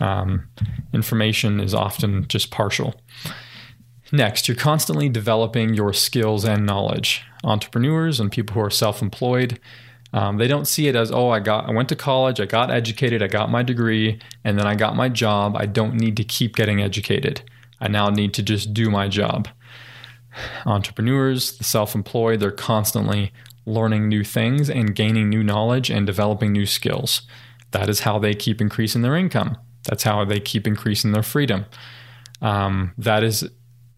Um, 0.00 0.48
information 0.92 1.60
is 1.60 1.74
often 1.74 2.26
just 2.28 2.50
partial. 2.50 2.94
Next, 4.12 4.46
you're 4.46 4.56
constantly 4.56 5.08
developing 5.08 5.74
your 5.74 5.92
skills 5.92 6.44
and 6.44 6.64
knowledge. 6.64 7.24
Entrepreneurs 7.44 8.20
and 8.20 8.30
people 8.30 8.54
who 8.54 8.60
are 8.60 8.70
self 8.70 9.02
employed 9.02 9.58
um, 10.12 10.38
they 10.38 10.48
don't 10.48 10.66
see 10.66 10.88
it 10.88 10.96
as, 10.96 11.10
oh, 11.10 11.28
I 11.28 11.40
got, 11.40 11.68
I 11.68 11.72
went 11.72 11.88
to 11.90 11.96
college, 11.96 12.40
I 12.40 12.46
got 12.46 12.70
educated, 12.70 13.22
I 13.22 13.26
got 13.26 13.50
my 13.50 13.62
degree, 13.62 14.18
and 14.44 14.58
then 14.58 14.66
I 14.66 14.74
got 14.74 14.96
my 14.96 15.10
job. 15.10 15.56
I 15.56 15.66
don't 15.66 15.94
need 15.94 16.16
to 16.16 16.24
keep 16.24 16.56
getting 16.56 16.80
educated. 16.80 17.42
I 17.80 17.88
now 17.88 18.08
need 18.08 18.32
to 18.34 18.42
just 18.42 18.72
do 18.72 18.88
my 18.88 19.08
job. 19.08 19.48
Entrepreneurs, 20.64 21.56
the 21.58 21.64
self 21.64 21.94
employed, 21.94 22.40
they're 22.40 22.50
constantly 22.50 23.32
learning 23.64 24.08
new 24.08 24.24
things 24.24 24.70
and 24.70 24.94
gaining 24.94 25.28
new 25.28 25.42
knowledge 25.42 25.90
and 25.90 26.06
developing 26.06 26.52
new 26.52 26.66
skills. 26.66 27.22
That 27.72 27.88
is 27.88 28.00
how 28.00 28.18
they 28.18 28.34
keep 28.34 28.60
increasing 28.60 29.02
their 29.02 29.16
income. 29.16 29.56
That's 29.84 30.04
how 30.04 30.24
they 30.24 30.40
keep 30.40 30.66
increasing 30.66 31.12
their 31.12 31.22
freedom. 31.22 31.66
Um, 32.40 32.92
that 32.98 33.22
is 33.24 33.48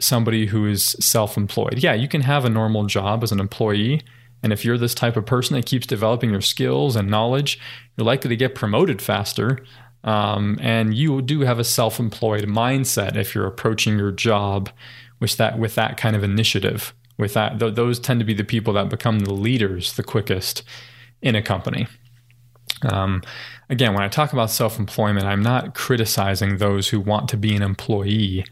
somebody 0.00 0.46
who 0.46 0.66
is 0.66 0.96
self 1.00 1.36
employed. 1.36 1.82
Yeah, 1.82 1.94
you 1.94 2.08
can 2.08 2.22
have 2.22 2.44
a 2.44 2.50
normal 2.50 2.84
job 2.84 3.22
as 3.22 3.32
an 3.32 3.40
employee 3.40 4.02
and 4.42 4.52
if 4.52 4.64
you're 4.64 4.78
this 4.78 4.94
type 4.94 5.16
of 5.16 5.26
person 5.26 5.56
that 5.56 5.66
keeps 5.66 5.86
developing 5.86 6.30
your 6.30 6.40
skills 6.40 6.96
and 6.96 7.10
knowledge, 7.10 7.58
you're 7.96 8.06
likely 8.06 8.28
to 8.28 8.36
get 8.36 8.54
promoted 8.54 9.02
faster. 9.02 9.58
Um, 10.04 10.58
and 10.62 10.94
you 10.94 11.20
do 11.22 11.40
have 11.40 11.58
a 11.58 11.64
self-employed 11.64 12.44
mindset 12.44 13.16
if 13.16 13.34
you're 13.34 13.46
approaching 13.46 13.98
your 13.98 14.12
job 14.12 14.70
with 15.20 15.36
that 15.36 15.58
with 15.58 15.74
that 15.74 15.96
kind 15.96 16.16
of 16.16 16.24
initiative. 16.24 16.94
With 17.16 17.34
that, 17.34 17.58
th- 17.58 17.74
those 17.74 17.98
tend 17.98 18.20
to 18.20 18.26
be 18.26 18.34
the 18.34 18.44
people 18.44 18.72
that 18.74 18.88
become 18.88 19.20
the 19.20 19.34
leaders 19.34 19.94
the 19.94 20.04
quickest 20.04 20.62
in 21.20 21.34
a 21.34 21.42
company. 21.42 21.88
Um, 22.82 23.22
again, 23.68 23.92
when 23.92 24.04
I 24.04 24.08
talk 24.08 24.32
about 24.32 24.50
self-employment, 24.50 25.26
I'm 25.26 25.42
not 25.42 25.74
criticizing 25.74 26.58
those 26.58 26.88
who 26.88 27.00
want 27.00 27.28
to 27.30 27.36
be 27.36 27.56
an 27.56 27.62
employee. 27.62 28.44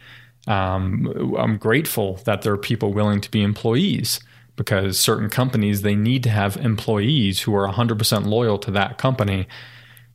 Um, 0.48 1.34
I'm 1.38 1.58
grateful 1.58 2.16
that 2.24 2.42
there 2.42 2.52
are 2.52 2.58
people 2.58 2.92
willing 2.92 3.20
to 3.20 3.30
be 3.30 3.42
employees 3.42 4.20
because 4.56 4.98
certain 4.98 5.28
companies 5.28 5.82
they 5.82 5.94
need 5.94 6.22
to 6.24 6.30
have 6.30 6.56
employees 6.56 7.42
who 7.42 7.54
are 7.54 7.68
100% 7.68 8.26
loyal 8.26 8.58
to 8.58 8.70
that 8.72 8.98
company 8.98 9.46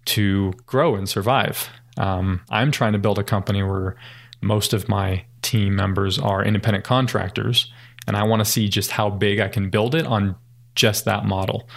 to 0.05 0.53
grow 0.65 0.95
and 0.95 1.07
survive. 1.07 1.69
Um, 1.97 2.41
I'm 2.49 2.71
trying 2.71 2.93
to 2.93 2.99
build 2.99 3.19
a 3.19 3.23
company 3.23 3.61
where 3.63 3.95
most 4.41 4.73
of 4.73 4.89
my 4.89 5.25
team 5.41 5.75
members 5.75 6.19
are 6.19 6.43
independent 6.43 6.85
contractors, 6.85 7.71
and 8.07 8.17
I 8.17 8.23
want 8.23 8.39
to 8.43 8.45
see 8.45 8.67
just 8.67 8.91
how 8.91 9.09
big 9.09 9.39
I 9.39 9.47
can 9.47 9.69
build 9.69 9.95
it 9.95 10.05
on 10.05 10.35
just 10.75 11.05
that 11.05 11.25
model. 11.25 11.67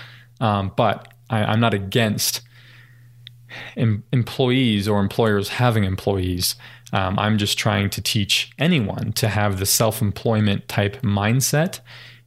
Um, 0.40 0.72
but 0.76 1.12
I, 1.30 1.52
am 1.52 1.60
not 1.60 1.74
against 1.74 2.42
em- 3.76 4.04
employees 4.12 4.88
or 4.88 5.00
employers 5.00 5.48
having 5.48 5.84
employees. 5.84 6.56
Um, 6.92 7.18
I'm 7.18 7.38
just 7.38 7.58
trying 7.58 7.90
to 7.90 8.02
teach 8.02 8.52
anyone 8.58 9.12
to 9.14 9.28
have 9.28 9.58
the 9.58 9.66
self 9.66 10.00
employment 10.00 10.68
type 10.68 11.02
mindset 11.02 11.80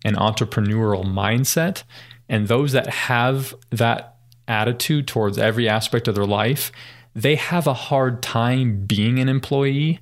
and 0.04 0.16
entrepreneurial 0.16 1.06
mindset. 1.06 1.84
And 2.30 2.48
those 2.48 2.74
that 2.74 2.88
have 2.88 3.56
that 3.70 4.18
attitude 4.48 5.08
towards 5.08 5.38
every 5.38 5.68
aspect 5.68 6.08
of 6.08 6.16
their 6.16 6.26
life, 6.26 6.72
they 7.16 7.36
have 7.36 7.68
a 7.68 7.74
hard 7.74 8.22
time 8.22 8.86
being 8.86 9.20
an 9.20 9.30
employee 9.30 10.00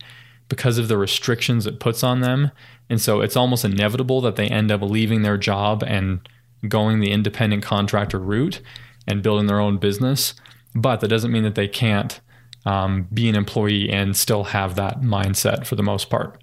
because 0.48 0.78
of 0.78 0.88
the 0.88 0.98
restrictions 0.98 1.66
it 1.66 1.80
puts 1.80 2.04
on 2.04 2.22
them. 2.22 2.52
And 2.90 3.02
so 3.02 3.22
it's 3.22 3.36
almost 3.36 3.66
inevitable 3.66 4.22
that 4.22 4.36
they 4.36 4.48
end 4.48 4.72
up 4.72 4.82
leaving 4.82 5.22
their 5.22 5.38
job 5.38 5.84
and 5.86 6.28
going 6.68 7.00
the 7.00 7.12
independent 7.12 7.64
contractor 7.64 8.20
route 8.20 8.62
and 9.08 9.24
building 9.24 9.48
their 9.48 9.60
own 9.60 9.78
business. 9.78 10.34
But 10.74 11.00
that 11.02 11.08
doesn't 11.08 11.32
mean 11.32 11.44
that 11.44 11.56
they 11.56 11.68
can't 11.68 12.20
um, 12.66 13.08
be 13.14 13.30
an 13.30 13.36
employee 13.36 13.90
and 13.90 14.16
still 14.16 14.46
have 14.46 14.75
that 14.75 15.02
mindset 15.02 15.66
for 15.66 15.75
the 15.75 15.84
most 15.84 16.10
part. 16.10 16.42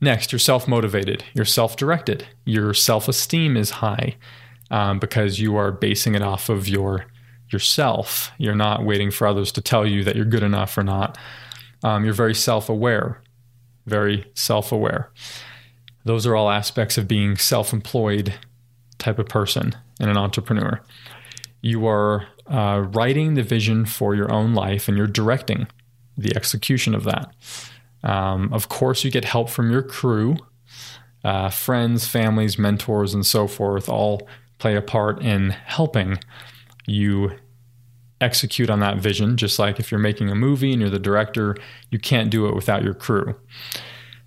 Next, 0.00 0.32
you're 0.32 0.38
self 0.38 0.68
motivated, 0.68 1.24
you're 1.34 1.44
self 1.44 1.76
directed, 1.76 2.26
your 2.44 2.74
self 2.74 3.08
esteem 3.08 3.56
is 3.56 3.70
high 3.70 4.16
um, 4.70 4.98
because 4.98 5.40
you 5.40 5.56
are 5.56 5.72
basing 5.72 6.14
it 6.14 6.22
off 6.22 6.48
of 6.48 6.68
your 6.68 7.06
yourself. 7.50 8.30
You're 8.38 8.54
not 8.54 8.84
waiting 8.84 9.10
for 9.10 9.26
others 9.26 9.52
to 9.52 9.62
tell 9.62 9.86
you 9.86 10.04
that 10.04 10.16
you're 10.16 10.24
good 10.24 10.42
enough 10.42 10.76
or 10.76 10.82
not. 10.82 11.16
Um, 11.84 12.04
you're 12.04 12.14
very 12.14 12.34
self 12.34 12.68
aware, 12.68 13.22
very 13.86 14.26
self 14.34 14.72
aware. 14.72 15.12
Those 16.04 16.26
are 16.26 16.34
all 16.34 16.50
aspects 16.50 16.98
of 16.98 17.06
being 17.06 17.36
self 17.36 17.72
employed 17.72 18.34
type 18.98 19.18
of 19.18 19.28
person 19.28 19.76
and 20.00 20.10
an 20.10 20.16
entrepreneur. 20.16 20.80
You 21.60 21.86
are 21.86 22.26
uh, 22.46 22.86
writing 22.92 23.34
the 23.34 23.42
vision 23.42 23.84
for 23.84 24.14
your 24.14 24.32
own 24.32 24.54
life 24.54 24.88
and 24.88 24.96
you're 24.96 25.06
directing 25.06 25.66
the 26.16 26.34
execution 26.34 26.94
of 26.94 27.04
that. 27.04 27.34
Um, 28.02 28.52
of 28.52 28.68
course, 28.68 29.04
you 29.04 29.10
get 29.10 29.24
help 29.24 29.48
from 29.48 29.70
your 29.70 29.82
crew, 29.82 30.36
uh, 31.22 31.50
friends, 31.50 32.06
families, 32.06 32.58
mentors, 32.58 33.14
and 33.14 33.24
so 33.24 33.46
forth 33.46 33.88
all 33.88 34.26
play 34.58 34.76
a 34.76 34.82
part 34.82 35.22
in 35.22 35.50
helping 35.50 36.18
you 36.86 37.32
execute 38.24 38.70
on 38.70 38.80
that 38.80 38.98
vision. 38.98 39.36
Just 39.36 39.58
like 39.58 39.78
if 39.78 39.90
you're 39.90 40.00
making 40.00 40.30
a 40.30 40.34
movie 40.34 40.72
and 40.72 40.80
you're 40.80 40.90
the 40.90 40.98
director, 40.98 41.56
you 41.90 41.98
can't 41.98 42.30
do 42.30 42.46
it 42.46 42.54
without 42.54 42.82
your 42.82 42.94
crew. 42.94 43.36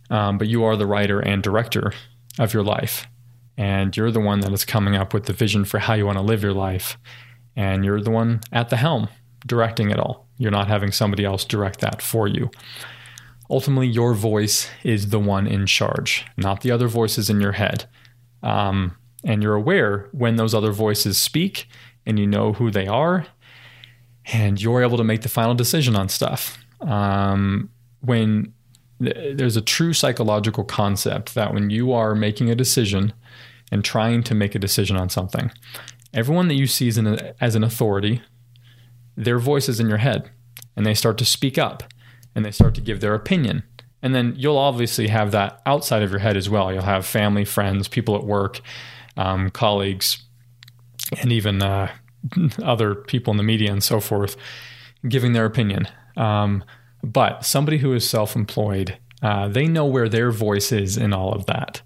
Um, 0.10 0.38
but 0.38 0.48
you 0.48 0.64
are 0.64 0.78
the 0.78 0.86
writer 0.86 1.20
and 1.20 1.44
director 1.44 1.92
of 2.40 2.54
your 2.54 2.64
life. 2.64 3.06
And 3.58 3.96
you're 3.98 4.12
the 4.12 4.20
one 4.20 4.42
that 4.42 4.54
is 4.54 4.64
coming 4.64 4.96
up 4.96 5.14
with 5.14 5.26
the 5.26 5.34
vision 5.34 5.66
for 5.66 5.80
how 5.80 5.96
you 5.96 6.06
want 6.06 6.18
to 6.18 6.24
live 6.24 6.44
your 6.44 6.54
life. 6.54 6.98
And 7.56 7.84
you're 7.84 8.02
the 8.02 8.12
one 8.12 8.42
at 8.52 8.70
the 8.70 8.78
helm 8.78 9.10
directing 9.46 9.90
it 9.90 10.00
all. 10.00 10.28
You're 10.38 10.52
not 10.52 10.68
having 10.68 10.92
somebody 10.92 11.26
else 11.26 11.44
direct 11.44 11.82
that 11.82 12.02
for 12.02 12.28
you 12.28 12.52
ultimately 13.50 13.88
your 13.88 14.14
voice 14.14 14.70
is 14.84 15.10
the 15.10 15.20
one 15.20 15.48
in 15.48 15.66
charge, 15.66 16.26
not 16.36 16.62
the 16.62 16.72
other 16.72 16.88
voices 16.88 17.30
in 17.30 17.42
your 17.42 17.54
head. 17.54 17.88
Um, 18.44 18.98
and 19.24 19.42
you're 19.42 19.56
aware 19.56 20.10
when 20.12 20.36
those 20.36 20.54
other 20.54 20.72
voices 20.72 21.18
speak 21.18 21.68
and 22.06 22.20
you 22.20 22.28
know 22.28 22.54
who 22.54 22.72
they 22.72 22.88
are 22.88 23.26
and 24.32 24.62
you're 24.62 24.82
able 24.82 24.98
to 24.98 25.04
make 25.04 25.22
the 25.22 25.30
final 25.30 25.56
decision 25.56 25.96
on 25.96 26.10
stuff. 26.10 26.58
Um, 26.82 27.70
when 28.02 28.54
th- 29.02 29.38
there's 29.38 29.56
a 29.56 29.62
true 29.62 29.94
psychological 29.94 30.64
concept 30.64 31.34
that 31.36 31.54
when 31.54 31.70
you 31.70 31.94
are 31.94 32.14
making 32.14 32.50
a 32.50 32.56
decision 32.56 33.14
and 33.72 33.84
trying 33.84 34.24
to 34.24 34.36
make 34.36 34.56
a 34.56 34.60
decision 34.60 34.98
on 34.98 35.10
something, 35.10 35.52
everyone 36.14 36.48
that 36.50 36.56
you 36.56 36.68
see 36.68 36.88
as 36.88 36.98
an, 36.98 37.20
as 37.40 37.56
an 37.56 37.64
authority, 37.64 38.22
their 39.16 39.40
voice 39.40 39.70
is 39.70 39.80
in 39.80 39.88
your 39.88 39.98
head 39.98 40.30
and 40.76 40.86
they 40.86 40.94
start 40.94 41.18
to 41.18 41.26
speak 41.26 41.58
up 41.58 41.84
and 42.36 42.46
they 42.46 42.52
start 42.52 42.76
to 42.76 42.82
give 42.82 43.00
their 43.00 43.16
opinion. 43.16 43.64
And 44.02 44.14
then 44.14 44.36
you'll 44.38 44.58
obviously 44.58 45.08
have 45.08 45.32
that 45.32 45.62
outside 45.66 46.04
of 46.04 46.12
your 46.12 46.20
head 46.20 46.38
as 46.38 46.50
well. 46.50 46.72
You'll 46.72 46.84
have 46.84 47.06
family, 47.06 47.46
friends, 47.46 47.88
people 47.88 48.16
at 48.16 48.24
work, 48.24 48.62
um, 49.16 49.50
colleagues, 49.50 50.24
and 51.20 51.32
even 51.32 51.64
uh, 51.64 51.92
other 52.64 52.96
people 52.96 53.32
in 53.32 53.38
the 53.38 53.44
media 53.44 53.72
and 53.72 53.84
so 53.84 54.00
forth 54.00 54.36
giving 55.08 55.34
their 55.34 55.46
opinion. 55.46 55.88
Um, 56.16 56.64
but 57.04 57.46
somebody 57.46 57.78
who 57.78 57.94
is 57.94 58.08
self 58.08 58.36
employed, 58.36 58.98
uh, 59.22 59.48
they 59.48 59.68
know 59.68 59.86
where 59.86 60.10
their 60.10 60.32
voice 60.32 60.72
is 60.72 60.98
in 60.98 61.14
all 61.14 61.34
of 61.34 61.46
that. 61.46 61.82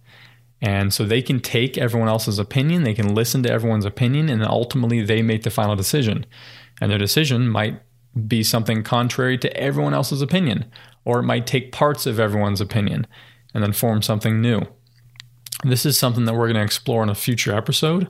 And 0.61 0.93
so 0.93 1.03
they 1.03 1.21
can 1.21 1.39
take 1.39 1.77
everyone 1.77 2.07
else's 2.07 2.37
opinion, 2.37 2.83
they 2.83 2.93
can 2.93 3.15
listen 3.15 3.41
to 3.43 3.51
everyone's 3.51 3.85
opinion, 3.85 4.29
and 4.29 4.45
ultimately 4.45 5.01
they 5.01 5.21
make 5.21 5.43
the 5.43 5.49
final 5.49 5.75
decision. 5.75 6.25
And 6.79 6.91
their 6.91 6.99
decision 6.99 7.49
might 7.49 7.81
be 8.27 8.43
something 8.43 8.83
contrary 8.83 9.37
to 9.39 9.57
everyone 9.57 9.93
else's 9.93 10.21
opinion, 10.21 10.65
or 11.03 11.19
it 11.19 11.23
might 11.23 11.47
take 11.47 11.71
parts 11.71 12.05
of 12.05 12.19
everyone's 12.19 12.61
opinion 12.61 13.07
and 13.53 13.63
then 13.63 13.73
form 13.73 14.01
something 14.01 14.39
new. 14.39 14.61
This 15.63 15.85
is 15.85 15.97
something 15.97 16.25
that 16.25 16.33
we're 16.33 16.47
going 16.47 16.55
to 16.55 16.63
explore 16.63 17.01
in 17.03 17.09
a 17.09 17.15
future 17.15 17.55
episode 17.55 18.07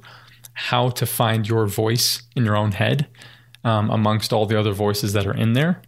how 0.54 0.90
to 0.90 1.06
find 1.06 1.48
your 1.48 1.66
voice 1.68 2.24
in 2.36 2.46
your 2.46 2.58
own 2.58 2.74
head 2.74 3.08
um, 3.64 3.90
amongst 3.90 4.34
all 4.34 4.46
the 4.46 4.60
other 4.60 4.74
voices 4.74 5.14
that 5.14 5.28
are 5.28 5.34
in 5.34 5.54
there. 5.54 5.82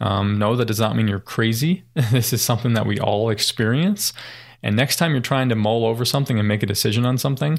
Um, 0.00 0.38
no, 0.38 0.56
that 0.56 0.66
does 0.66 0.80
not 0.80 0.96
mean 0.96 1.08
you're 1.08 1.20
crazy. 1.20 1.84
this 1.94 2.32
is 2.32 2.42
something 2.42 2.74
that 2.74 2.86
we 2.86 2.98
all 2.98 3.30
experience. 3.30 4.12
And 4.62 4.76
next 4.76 4.96
time 4.96 5.12
you're 5.12 5.20
trying 5.20 5.48
to 5.50 5.54
mull 5.54 5.84
over 5.84 6.04
something 6.04 6.38
and 6.38 6.48
make 6.48 6.62
a 6.62 6.66
decision 6.66 7.04
on 7.04 7.18
something, 7.18 7.58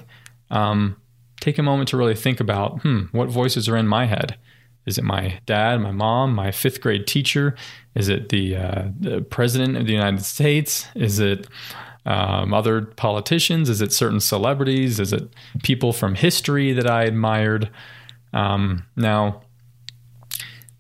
um, 0.50 0.98
take 1.40 1.58
a 1.58 1.64
moment 1.64 1.90
to 1.90 1.98
really 1.98 2.16
think 2.16 2.40
about 2.40 2.82
hmm, 2.82 3.04
what 3.12 3.30
voices 3.30 3.70
are 3.70 3.78
in 3.78 3.88
my 3.88 4.06
head? 4.06 4.38
Is 4.86 4.98
it 4.98 5.04
my 5.04 5.40
dad, 5.46 5.82
my 5.82 5.92
mom, 5.92 6.36
my 6.36 6.52
fifth 6.52 6.82
grade 6.82 7.08
teacher? 7.08 7.56
Is 7.96 8.08
it 8.08 8.30
the, 8.30 8.56
uh, 8.56 8.84
the 9.00 9.22
president 9.22 9.78
of 9.78 9.88
the 9.88 9.94
United 9.94 10.24
States? 10.24 10.88
Is 10.94 11.20
it 11.20 11.48
um, 12.06 12.54
other 12.54 12.82
politicians? 12.82 13.70
Is 13.70 13.82
it 13.82 13.92
certain 13.92 14.20
celebrities? 14.20 15.00
Is 15.00 15.12
it 15.12 15.28
people 15.64 15.94
from 15.94 16.16
history 16.16 16.72
that 16.74 16.90
I 16.90 17.04
admired? 17.04 17.70
Um, 18.34 18.86
now, 18.96 19.42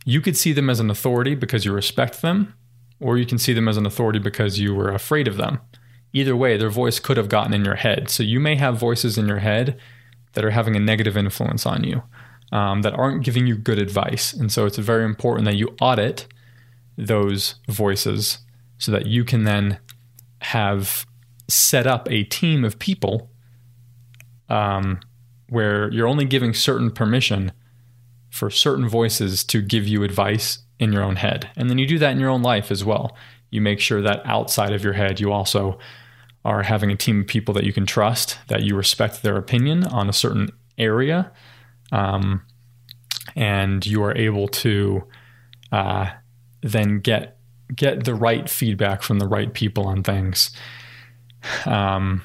you 0.05 0.21
could 0.21 0.37
see 0.37 0.53
them 0.53 0.69
as 0.69 0.79
an 0.79 0.89
authority 0.89 1.33
because 1.35 1.65
you 1.65 1.73
respect 1.73 2.21
them, 2.21 2.53
or 2.99 3.17
you 3.17 3.25
can 3.25 3.39
see 3.39 3.53
them 3.53 3.67
as 3.67 3.77
an 3.77 3.85
authority 3.85 4.19
because 4.19 4.59
you 4.59 4.75
were 4.75 4.91
afraid 4.91 5.27
of 5.27 5.37
them. 5.37 5.59
Either 6.13 6.35
way, 6.35 6.57
their 6.57 6.69
voice 6.69 6.99
could 6.99 7.17
have 7.17 7.27
gotten 7.27 7.53
in 7.53 7.65
your 7.65 7.75
head. 7.75 8.09
So 8.09 8.23
you 8.23 8.39
may 8.39 8.55
have 8.55 8.77
voices 8.77 9.17
in 9.17 9.27
your 9.27 9.39
head 9.39 9.79
that 10.33 10.45
are 10.45 10.51
having 10.51 10.75
a 10.75 10.79
negative 10.79 11.17
influence 11.17 11.65
on 11.65 11.83
you, 11.83 12.03
um, 12.51 12.83
that 12.83 12.93
aren't 12.93 13.23
giving 13.23 13.47
you 13.47 13.55
good 13.55 13.79
advice. 13.79 14.31
And 14.31 14.51
so 14.51 14.65
it's 14.65 14.77
very 14.77 15.03
important 15.03 15.45
that 15.45 15.55
you 15.55 15.75
audit 15.81 16.27
those 16.97 17.55
voices 17.67 18.39
so 18.77 18.91
that 18.91 19.07
you 19.07 19.25
can 19.25 19.43
then 19.43 19.79
have 20.41 21.05
set 21.47 21.85
up 21.85 22.09
a 22.11 22.23
team 22.23 22.63
of 22.63 22.79
people 22.79 23.29
um, 24.49 24.99
where 25.49 25.91
you're 25.91 26.07
only 26.07 26.25
giving 26.25 26.53
certain 26.53 26.91
permission 26.91 27.51
for 28.29 28.49
certain 28.49 28.87
voices 28.87 29.43
to 29.45 29.61
give 29.61 29.87
you 29.87 30.03
advice 30.03 30.59
in 30.79 30.91
your 30.91 31.03
own 31.03 31.15
head. 31.15 31.49
And 31.55 31.69
then 31.69 31.77
you 31.77 31.87
do 31.87 31.97
that 31.99 32.11
in 32.11 32.19
your 32.19 32.29
own 32.29 32.41
life 32.41 32.71
as 32.71 32.83
well. 32.83 33.15
You 33.49 33.61
make 33.61 33.79
sure 33.79 34.01
that 34.01 34.21
outside 34.25 34.73
of 34.73 34.83
your 34.83 34.93
head, 34.93 35.19
you 35.19 35.31
also 35.31 35.79
are 36.43 36.63
having 36.63 36.91
a 36.91 36.95
team 36.95 37.21
of 37.21 37.27
people 37.27 37.53
that 37.53 37.63
you 37.63 37.73
can 37.73 37.85
trust, 37.85 38.37
that 38.49 38.63
you 38.63 38.75
respect 38.75 39.23
their 39.23 39.37
opinion 39.37 39.85
on 39.85 40.09
a 40.09 40.13
certain 40.13 40.49
area, 40.77 41.31
um, 41.91 42.43
and 43.35 43.85
you 43.85 44.03
are 44.03 44.15
able 44.15 44.47
to 44.47 45.03
uh, 45.71 46.09
then 46.61 46.99
get 46.99 47.37
get 47.73 48.03
the 48.03 48.13
right 48.13 48.47
feedback 48.47 49.01
from 49.01 49.17
the 49.17 49.27
right 49.27 49.53
people 49.53 49.87
on 49.87 50.03
things. 50.03 50.51
Um, 51.65 52.21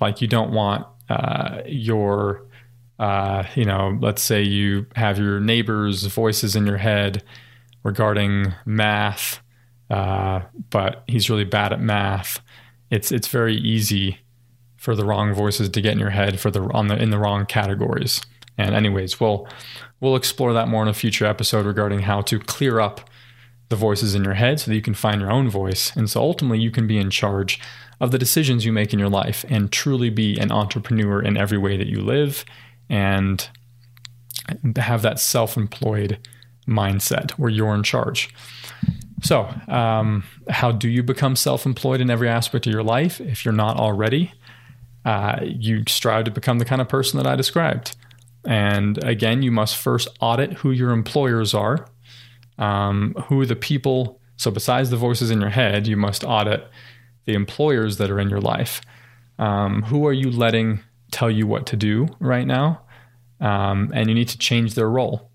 like 0.00 0.20
you 0.20 0.28
don't 0.28 0.52
want 0.52 0.86
uh, 1.08 1.62
your, 1.66 2.46
uh, 2.98 3.44
you 3.54 3.64
know, 3.64 3.98
let's 4.00 4.22
say 4.22 4.42
you 4.42 4.86
have 4.96 5.18
your 5.18 5.40
neighbors' 5.40 6.04
voices 6.04 6.54
in 6.54 6.66
your 6.66 6.76
head 6.78 7.22
regarding 7.82 8.54
math, 8.64 9.40
uh, 9.90 10.40
but 10.70 11.04
he's 11.06 11.30
really 11.30 11.44
bad 11.44 11.72
at 11.72 11.80
math. 11.80 12.40
It's 12.90 13.12
it's 13.12 13.28
very 13.28 13.56
easy 13.56 14.18
for 14.76 14.94
the 14.94 15.04
wrong 15.04 15.34
voices 15.34 15.68
to 15.68 15.80
get 15.80 15.92
in 15.92 15.98
your 15.98 16.10
head 16.10 16.40
for 16.40 16.50
the 16.50 16.62
on 16.72 16.88
the 16.88 16.96
in 16.96 17.10
the 17.10 17.18
wrong 17.18 17.46
categories. 17.46 18.20
And 18.56 18.74
anyways, 18.74 19.20
we'll 19.20 19.46
we'll 20.00 20.16
explore 20.16 20.52
that 20.52 20.68
more 20.68 20.82
in 20.82 20.88
a 20.88 20.94
future 20.94 21.26
episode 21.26 21.66
regarding 21.66 22.00
how 22.00 22.22
to 22.22 22.38
clear 22.38 22.80
up 22.80 23.08
the 23.68 23.76
voices 23.76 24.14
in 24.14 24.24
your 24.24 24.34
head 24.34 24.60
so 24.60 24.70
that 24.70 24.74
you 24.74 24.82
can 24.82 24.94
find 24.94 25.20
your 25.20 25.30
own 25.30 25.48
voice. 25.48 25.94
And 25.94 26.08
so 26.08 26.20
ultimately 26.20 26.58
you 26.58 26.70
can 26.70 26.86
be 26.86 26.98
in 26.98 27.10
charge 27.10 27.60
of 28.00 28.10
the 28.10 28.18
decisions 28.18 28.64
you 28.64 28.72
make 28.72 28.92
in 28.92 28.98
your 28.98 29.08
life 29.08 29.44
and 29.48 29.72
truly 29.72 30.10
be 30.10 30.38
an 30.38 30.52
entrepreneur 30.52 31.20
in 31.20 31.36
every 31.36 31.58
way 31.58 31.76
that 31.76 31.88
you 31.88 32.00
live 32.00 32.44
and 32.88 33.48
have 34.76 35.02
that 35.02 35.18
self 35.18 35.56
employed 35.56 36.18
mindset 36.66 37.32
where 37.32 37.50
you're 37.50 37.74
in 37.74 37.82
charge. 37.82 38.32
So, 39.22 39.48
um, 39.66 40.24
how 40.48 40.70
do 40.70 40.88
you 40.88 41.02
become 41.02 41.34
self 41.34 41.66
employed 41.66 42.00
in 42.00 42.10
every 42.10 42.28
aspect 42.28 42.66
of 42.66 42.72
your 42.72 42.82
life 42.82 43.20
if 43.20 43.44
you're 43.44 43.54
not 43.54 43.76
already? 43.76 44.32
Uh, 45.04 45.40
you 45.42 45.82
strive 45.88 46.24
to 46.24 46.30
become 46.30 46.58
the 46.58 46.64
kind 46.64 46.80
of 46.80 46.88
person 46.88 47.16
that 47.18 47.26
I 47.26 47.34
described. 47.34 47.96
And 48.44 49.02
again, 49.04 49.42
you 49.42 49.50
must 49.50 49.76
first 49.76 50.08
audit 50.20 50.52
who 50.54 50.70
your 50.70 50.90
employers 50.90 51.54
are, 51.54 51.88
um, 52.58 53.14
who 53.26 53.44
the 53.46 53.56
people. 53.56 54.20
So, 54.36 54.50
besides 54.50 54.90
the 54.90 54.96
voices 54.96 55.30
in 55.30 55.40
your 55.40 55.50
head, 55.50 55.86
you 55.86 55.96
must 55.96 56.22
audit 56.22 56.68
the 57.28 57.34
employers 57.34 57.98
that 57.98 58.10
are 58.10 58.18
in 58.18 58.30
your 58.30 58.40
life. 58.40 58.80
Um, 59.38 59.82
who 59.82 60.06
are 60.06 60.14
you 60.14 60.30
letting 60.30 60.80
tell 61.10 61.30
you 61.30 61.46
what 61.46 61.66
to 61.66 61.76
do 61.76 62.08
right 62.20 62.46
now? 62.46 62.80
Um, 63.38 63.92
and 63.94 64.08
you 64.08 64.14
need 64.14 64.28
to 64.28 64.38
change 64.38 64.74
their 64.74 64.88
role. 64.88 65.30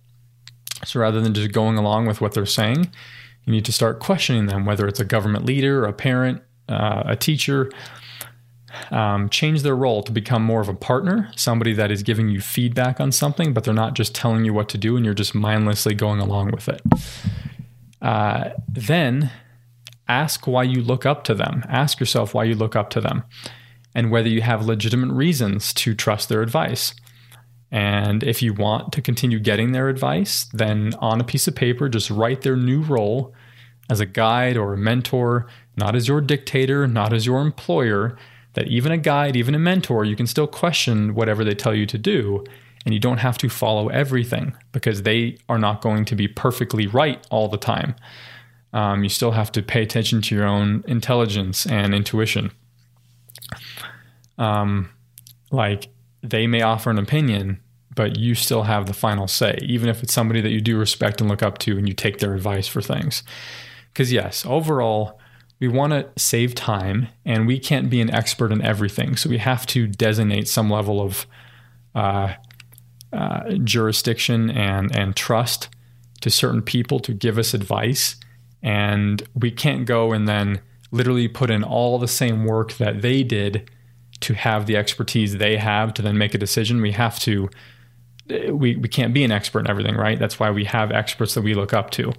So 0.85 0.99
rather 0.99 1.21
than 1.21 1.35
just 1.35 1.51
going 1.51 1.77
along 1.77 2.07
with 2.07 2.19
what 2.19 2.33
they're 2.33 2.47
saying, 2.47 2.91
you 3.45 3.53
need 3.53 3.63
to 3.65 3.71
start 3.71 3.99
questioning 3.99 4.47
them, 4.47 4.65
whether 4.65 4.87
it's 4.87 4.99
a 4.99 5.05
government 5.05 5.45
leader, 5.45 5.85
a 5.85 5.93
parent, 5.93 6.41
uh, 6.67 7.03
a 7.05 7.15
teacher. 7.15 7.71
Um, 8.89 9.29
change 9.29 9.61
their 9.61 9.75
role 9.75 10.01
to 10.01 10.11
become 10.11 10.41
more 10.41 10.59
of 10.59 10.67
a 10.67 10.73
partner, 10.73 11.29
somebody 11.35 11.73
that 11.73 11.91
is 11.91 12.01
giving 12.01 12.29
you 12.29 12.41
feedback 12.41 12.99
on 12.99 13.11
something, 13.11 13.53
but 13.53 13.63
they're 13.63 13.71
not 13.71 13.93
just 13.93 14.15
telling 14.15 14.45
you 14.45 14.53
what 14.53 14.67
to 14.69 14.79
do 14.79 14.97
and 14.97 15.05
you're 15.05 15.13
just 15.13 15.35
mindlessly 15.35 15.93
going 15.93 16.19
along 16.19 16.49
with 16.49 16.67
it. 16.67 16.81
Uh, 18.01 18.49
then 18.67 19.29
ask 20.07 20.47
why 20.47 20.63
you 20.63 20.81
look 20.81 21.05
up 21.05 21.23
to 21.25 21.33
them. 21.33 21.63
Ask 21.67 21.99
yourself 21.99 22.33
why 22.33 22.43
you 22.43 22.55
look 22.55 22.75
up 22.75 22.89
to 22.91 23.01
them 23.01 23.23
and 23.95 24.11
whether 24.11 24.29
you 24.29 24.41
have 24.41 24.65
legitimate 24.65 25.13
reasons 25.13 25.73
to 25.73 25.93
trust 25.93 26.29
their 26.29 26.41
advice. 26.41 26.93
And 27.71 28.23
if 28.23 28.41
you 28.41 28.53
want 28.53 28.93
to 28.93 29.01
continue 29.01 29.39
getting 29.39 29.71
their 29.71 29.89
advice, 29.89 30.45
then 30.53 30.93
on 30.99 31.19
a 31.19 31.23
piece 31.23 31.47
of 31.47 31.55
paper, 31.55 31.89
just 31.89 32.09
write 32.09 32.41
their 32.41 32.55
new 32.55 32.81
role 32.81 33.33
as 33.89 33.99
a 33.99 34.05
guide 34.05 34.57
or 34.57 34.73
a 34.73 34.77
mentor, 34.77 35.47
not 35.75 35.95
as 35.95 36.07
your 36.07 36.21
dictator, 36.21 36.87
not 36.87 37.13
as 37.13 37.25
your 37.25 37.41
employer. 37.41 38.17
That 38.53 38.67
even 38.67 38.91
a 38.91 38.97
guide, 38.99 39.35
even 39.35 39.55
a 39.55 39.59
mentor, 39.59 40.05
you 40.05 40.15
can 40.15 40.27
still 40.27 40.45
question 40.45 41.15
whatever 41.15 41.43
they 41.43 41.55
tell 41.55 41.73
you 41.73 41.87
to 41.87 41.97
do. 41.97 42.43
And 42.85 42.93
you 42.93 42.99
don't 42.99 43.17
have 43.17 43.37
to 43.39 43.49
follow 43.49 43.87
everything 43.87 44.53
because 44.71 45.01
they 45.01 45.37
are 45.49 45.57
not 45.57 45.81
going 45.81 46.05
to 46.05 46.15
be 46.15 46.27
perfectly 46.27 46.85
right 46.85 47.25
all 47.31 47.47
the 47.47 47.57
time 47.57 47.95
um, 48.73 49.03
you 49.03 49.09
still 49.09 49.31
have 49.31 49.51
to 49.53 49.61
pay 49.61 49.83
attention 49.83 50.21
to 50.23 50.35
your 50.35 50.45
own 50.45 50.83
intelligence 50.87 51.65
and 51.65 51.93
intuition. 51.93 52.51
Um, 54.37 54.89
like 55.51 55.89
they 56.23 56.47
may 56.47 56.63
offer 56.63 56.89
an 56.89 56.97
opinion, 56.97 57.59
but 57.95 58.17
you 58.17 58.33
still 58.33 58.63
have 58.63 58.87
the 58.87 58.93
final 58.93 59.27
say, 59.27 59.59
even 59.61 59.89
if 59.89 60.01
it's 60.01 60.13
somebody 60.13 60.41
that 60.41 60.49
you 60.49 60.59
do 60.59 60.77
respect 60.77 61.21
and 61.21 61.29
look 61.29 61.43
up 61.43 61.59
to 61.59 61.77
and 61.77 61.87
you 61.87 61.93
take 61.93 62.17
their 62.17 62.33
advice 62.33 62.67
for 62.67 62.81
things. 62.81 63.21
Because, 63.91 64.11
yes, 64.11 64.43
overall, 64.47 65.19
we 65.59 65.67
want 65.67 65.93
to 65.93 66.09
save 66.19 66.55
time 66.55 67.09
and 67.23 67.45
we 67.45 67.59
can't 67.59 67.91
be 67.91 68.01
an 68.01 68.09
expert 68.09 68.51
in 68.51 68.61
everything. 68.63 69.15
So 69.15 69.29
we 69.29 69.37
have 69.37 69.67
to 69.67 69.85
designate 69.85 70.47
some 70.47 70.71
level 70.71 70.99
of 70.99 71.27
uh, 71.93 72.33
uh, 73.11 73.51
jurisdiction 73.63 74.49
and, 74.49 74.95
and 74.95 75.15
trust 75.15 75.69
to 76.21 76.31
certain 76.31 76.63
people 76.63 76.99
to 77.01 77.13
give 77.13 77.37
us 77.37 77.53
advice 77.53 78.15
and 78.63 79.21
we 79.35 79.51
can't 79.51 79.85
go 79.85 80.13
and 80.13 80.27
then 80.27 80.61
literally 80.91 81.27
put 81.27 81.51
in 81.51 81.63
all 81.63 81.99
the 81.99 82.07
same 82.07 82.45
work 82.45 82.73
that 82.73 83.01
they 83.01 83.23
did 83.23 83.69
to 84.21 84.33
have 84.33 84.65
the 84.65 84.77
expertise 84.77 85.37
they 85.37 85.57
have 85.57 85.93
to 85.93 86.01
then 86.01 86.17
make 86.17 86.33
a 86.33 86.37
decision. 86.37 86.81
We 86.81 86.93
have 86.93 87.19
to 87.19 87.49
we, 88.29 88.77
we 88.77 88.87
can't 88.87 89.13
be 89.13 89.25
an 89.25 89.31
expert 89.31 89.59
in 89.59 89.69
everything, 89.69 89.95
right? 89.95 90.17
That's 90.17 90.39
why 90.39 90.49
we 90.49 90.63
have 90.65 90.91
experts 90.91 91.33
that 91.33 91.41
we 91.41 91.53
look 91.53 91.73
up 91.73 91.91
to. 91.91 92.13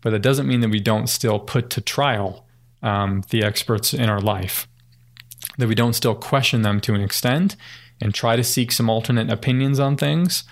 But 0.00 0.10
that 0.10 0.22
doesn't 0.22 0.48
mean 0.48 0.60
that 0.60 0.70
we 0.70 0.80
don't 0.80 1.06
still 1.06 1.38
put 1.38 1.70
to 1.70 1.80
trial 1.80 2.44
um, 2.82 3.22
the 3.30 3.44
experts 3.44 3.94
in 3.94 4.08
our 4.08 4.20
life, 4.20 4.66
that 5.58 5.68
we 5.68 5.76
don't 5.76 5.92
still 5.92 6.14
question 6.14 6.62
them 6.62 6.80
to 6.82 6.94
an 6.94 7.00
extent 7.00 7.56
and 8.00 8.12
try 8.12 8.34
to 8.36 8.44
seek 8.44 8.72
some 8.72 8.90
alternate 8.90 9.30
opinions 9.30 9.78
on 9.78 9.96
things 9.96 10.44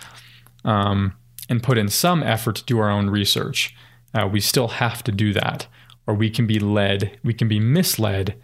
um, 0.64 1.14
and 1.48 1.62
put 1.62 1.78
in 1.78 1.88
some 1.88 2.22
effort 2.22 2.56
to 2.56 2.64
do 2.64 2.78
our 2.78 2.88
own 2.88 3.10
research. 3.10 3.74
Uh, 4.14 4.28
we 4.30 4.40
still 4.40 4.68
have 4.68 5.02
to 5.04 5.12
do 5.12 5.32
that, 5.32 5.66
or 6.06 6.14
we 6.14 6.30
can 6.30 6.46
be 6.46 6.58
led, 6.58 7.18
we 7.24 7.32
can 7.32 7.48
be 7.48 7.60
misled 7.60 8.34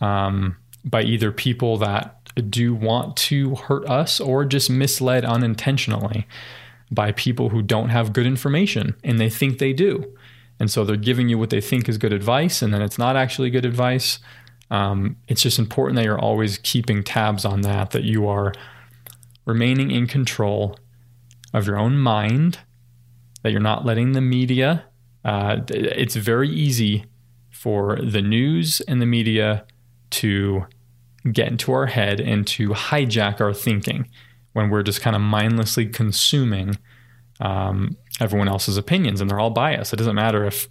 um, 0.00 0.56
by 0.84 1.02
either 1.02 1.32
people 1.32 1.76
that 1.78 2.12
do 2.50 2.74
want 2.74 3.16
to 3.16 3.54
hurt 3.54 3.88
us 3.88 4.20
or 4.20 4.44
just 4.44 4.68
misled 4.68 5.24
unintentionally 5.24 6.26
by 6.90 7.10
people 7.12 7.48
who 7.48 7.62
don't 7.62 7.88
have 7.88 8.12
good 8.12 8.26
information 8.26 8.94
and 9.02 9.18
they 9.18 9.30
think 9.30 9.58
they 9.58 9.72
do. 9.72 10.14
And 10.60 10.70
so 10.70 10.84
they're 10.84 10.96
giving 10.96 11.28
you 11.28 11.38
what 11.38 11.50
they 11.50 11.60
think 11.60 11.88
is 11.88 11.98
good 11.98 12.12
advice, 12.12 12.62
and 12.62 12.72
then 12.72 12.82
it's 12.82 12.98
not 12.98 13.16
actually 13.16 13.50
good 13.50 13.66
advice. 13.66 14.18
Um, 14.70 15.16
it's 15.28 15.42
just 15.42 15.58
important 15.58 15.96
that 15.96 16.04
you're 16.04 16.18
always 16.18 16.58
keeping 16.58 17.02
tabs 17.02 17.44
on 17.44 17.60
that, 17.60 17.90
that 17.90 18.04
you 18.04 18.26
are 18.26 18.52
remaining 19.44 19.90
in 19.90 20.06
control 20.06 20.78
of 21.52 21.66
your 21.66 21.78
own 21.78 21.98
mind, 21.98 22.58
that 23.42 23.52
you're 23.52 23.60
not 23.60 23.84
letting 23.84 24.12
the 24.12 24.20
media. 24.20 24.84
Uh, 25.26 25.60
it's 25.68 26.14
very 26.14 26.48
easy 26.48 27.04
for 27.50 27.96
the 27.96 28.22
news 28.22 28.80
and 28.82 29.02
the 29.02 29.06
media 29.06 29.66
to 30.08 30.64
get 31.32 31.48
into 31.48 31.72
our 31.72 31.86
head 31.86 32.20
and 32.20 32.46
to 32.46 32.68
hijack 32.68 33.40
our 33.40 33.52
thinking 33.52 34.08
when 34.52 34.70
we're 34.70 34.84
just 34.84 35.00
kind 35.00 35.16
of 35.16 35.20
mindlessly 35.20 35.84
consuming 35.84 36.78
um, 37.40 37.96
everyone 38.20 38.46
else's 38.46 38.76
opinions 38.76 39.20
and 39.20 39.28
they're 39.28 39.40
all 39.40 39.50
biased. 39.50 39.92
It 39.92 39.96
doesn't 39.96 40.14
matter 40.14 40.44
if 40.44 40.68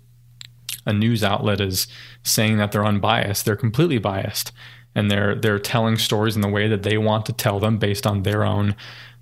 a 0.85 0.93
news 0.93 1.21
outlet 1.21 1.59
is 1.59 1.87
saying 2.23 2.57
that 2.57 2.71
they're 2.71 2.85
unbiased, 2.85 3.43
they're 3.43 3.57
completely 3.57 3.97
biased 3.97 4.53
and 4.95 5.11
they're 5.11 5.35
they're 5.35 5.59
telling 5.59 5.97
stories 5.97 6.37
in 6.37 6.41
the 6.41 6.47
way 6.47 6.69
that 6.69 6.83
they 6.83 6.97
want 6.97 7.25
to 7.25 7.33
tell 7.33 7.59
them 7.59 7.77
based 7.77 8.07
on 8.07 8.23
their 8.23 8.45
own 8.45 8.73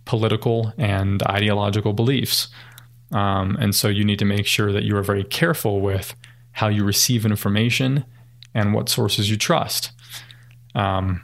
political 0.06 0.74
and 0.78 1.24
ideological 1.28 1.94
beliefs. 1.94 2.50
Um, 3.14 3.56
and 3.60 3.76
so 3.76 3.88
you 3.88 4.04
need 4.04 4.20
to 4.20 4.26
make 4.26 4.46
sure 4.46 4.74
that 4.74 4.84
you 4.84 4.98
are 4.98 5.04
very 5.04 5.24
careful 5.24 5.80
with 5.80 6.16
how 6.52 6.68
you 6.68 6.84
receive 6.84 7.26
information 7.26 8.06
and 8.54 8.74
what 8.74 8.90
sources 8.90 9.30
you 9.30 9.38
trust. 9.38 9.92
Um, 10.76 11.22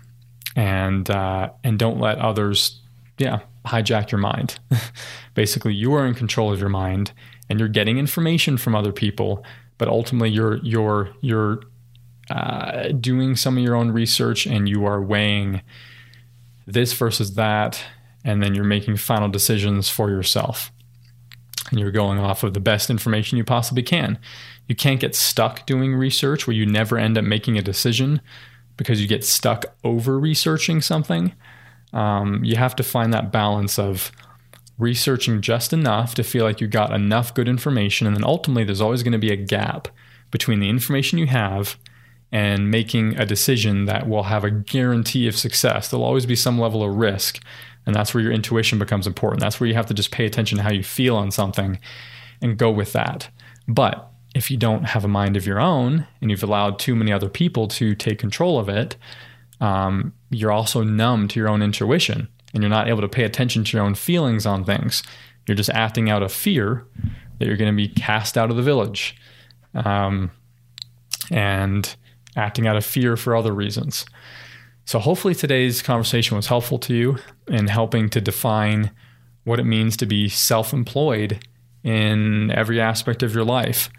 and 0.56 1.10
uh, 1.10 1.50
and 1.64 1.78
don't 1.78 2.00
let 2.00 2.18
others, 2.20 2.80
yeah, 3.18 3.40
hijack 3.66 4.12
your 4.12 4.20
mind. 4.20 4.60
Basically, 5.34 5.74
you 5.74 5.94
are 5.94 6.06
in 6.06 6.14
control 6.14 6.52
of 6.52 6.60
your 6.60 6.70
mind, 6.70 7.12
and 7.50 7.60
you're 7.60 7.70
getting 7.70 7.98
information 7.98 8.58
from 8.58 8.76
other 8.76 8.92
people, 8.92 9.44
but 9.78 9.88
ultimately, 9.88 10.30
you're 10.30 10.58
you're 10.58 11.10
you're 11.22 11.62
uh, 12.30 12.90
doing 12.90 13.36
some 13.36 13.58
of 13.58 13.64
your 13.64 13.76
own 13.76 13.92
research, 13.92 14.46
and 14.46 14.68
you 14.68 14.86
are 14.86 15.02
weighing 15.02 15.62
this 16.68 16.94
versus 16.94 17.36
that, 17.36 17.84
and 18.24 18.44
then 18.44 18.54
you're 18.54 18.64
making 18.64 18.98
final 18.98 19.30
decisions 19.30 19.90
for 19.90 20.10
yourself. 20.10 20.72
And 21.70 21.80
you're 21.80 21.92
going 21.92 22.20
off 22.20 22.44
of 22.44 22.54
the 22.54 22.60
best 22.60 22.90
information 22.90 23.38
you 23.38 23.44
possibly 23.44 23.84
can. 23.84 24.18
You 24.68 24.76
can't 24.76 25.00
get 25.00 25.16
stuck 25.16 25.66
doing 25.66 25.96
research 25.96 26.48
where 26.48 26.56
you 26.56 26.66
never 26.66 26.98
end 26.98 27.18
up 27.18 27.24
making 27.26 27.58
a 27.58 27.62
decision 27.62 28.22
because 28.78 29.02
you 29.02 29.08
get 29.08 29.26
stuck 29.26 29.66
over 29.84 30.20
researching 30.20 30.82
something. 30.82 31.34
Um, 31.92 32.44
you 32.44 32.56
have 32.56 32.76
to 32.78 32.84
find 32.84 33.14
that 33.14 33.32
balance 33.32 33.78
of 33.78 34.12
researching 34.78 35.42
just 35.42 35.74
enough 35.74 36.16
to 36.16 36.24
feel 36.24 36.46
like 36.46 36.62
you 36.62 36.68
got 36.68 36.94
enough 36.94 37.34
good 37.34 37.50
information. 37.50 38.08
And 38.08 38.16
then 38.16 38.24
ultimately, 38.24 38.64
there's 38.64 38.82
always 38.82 39.04
going 39.04 39.12
to 39.12 39.20
be 39.20 39.32
a 39.32 39.36
gap 39.36 39.90
between 40.32 40.60
the 40.60 40.70
information 40.70 41.20
you 41.20 41.28
have 41.28 41.78
and 42.32 42.70
making 42.70 43.18
a 43.18 43.26
decision 43.26 43.86
that 43.86 44.08
will 44.08 44.24
have 44.24 44.44
a 44.44 44.52
guarantee 44.52 45.28
of 45.28 45.36
success. 45.36 45.90
There'll 45.90 46.06
always 46.06 46.26
be 46.26 46.36
some 46.36 46.60
level 46.60 46.84
of 46.84 46.96
risk. 46.96 47.44
And 47.90 47.96
that's 47.96 48.14
where 48.14 48.22
your 48.22 48.32
intuition 48.32 48.78
becomes 48.78 49.08
important. 49.08 49.42
That's 49.42 49.60
where 49.60 49.68
you 49.68 49.74
have 49.74 49.88
to 49.88 49.96
just 49.96 50.12
pay 50.12 50.28
attention 50.28 50.60
to 50.60 50.64
how 50.64 50.72
you 50.72 50.84
feel 50.84 51.16
on 51.16 51.32
something 51.32 51.80
and 52.40 52.56
go 52.56 52.70
with 52.70 52.94
that. 52.94 53.30
But 53.68 54.12
if 54.36 54.52
you 54.52 54.58
don't 54.58 54.84
have 54.84 55.04
a 55.04 55.08
mind 55.08 55.36
of 55.36 55.48
your 55.48 55.60
own 55.60 56.06
and 56.22 56.30
you've 56.30 56.44
allowed 56.44 56.78
too 56.78 56.96
many 56.96 57.12
other 57.12 57.30
people 57.30 57.68
to 57.70 57.96
take 57.96 58.20
control 58.20 58.60
of 58.60 58.70
it, 58.70 58.96
um, 59.60 60.14
you're 60.30 60.52
also 60.52 60.84
numb 60.84 61.28
to 61.30 61.40
your 61.40 61.50
own 61.50 61.64
intuition 61.64 62.28
and 62.54 62.62
you're 62.62 62.70
not 62.70 62.88
able 62.88 63.02
to 63.02 63.10
pay 63.10 63.24
attention 63.24 63.64
to 63.64 63.76
your 63.76 63.84
own 63.84 63.96
feelings 63.96 64.46
on 64.46 64.64
things. 64.64 65.02
You're 65.48 65.58
just 65.58 65.72
acting 65.72 66.12
out 66.12 66.22
of 66.22 66.32
fear 66.32 66.86
that 67.40 67.48
you're 67.48 67.58
going 67.58 67.76
to 67.76 67.76
be 67.76 67.88
cast 67.88 68.38
out 68.38 68.52
of 68.52 68.56
the 68.56 68.62
village 68.62 69.16
um, 69.74 70.30
and 71.32 71.96
acting 72.36 72.68
out 72.68 72.76
of 72.76 72.86
fear 72.86 73.18
for 73.18 73.36
other 73.36 73.52
reasons. 73.52 74.06
So, 74.90 74.98
hopefully, 74.98 75.36
today's 75.36 75.84
conversation 75.84 76.36
was 76.36 76.48
helpful 76.48 76.80
to 76.80 76.96
you 76.96 77.18
in 77.48 77.68
helping 77.68 78.10
to 78.10 78.20
define 78.20 78.90
what 79.44 79.60
it 79.60 79.66
means 79.66 79.96
to 79.98 80.08
be 80.08 80.30
self 80.30 80.74
employed 80.74 81.46
in 81.84 82.50
every 82.50 82.82
aspect 82.82 83.22
of 83.22 83.36
your 83.36 83.44
life. 83.44 83.92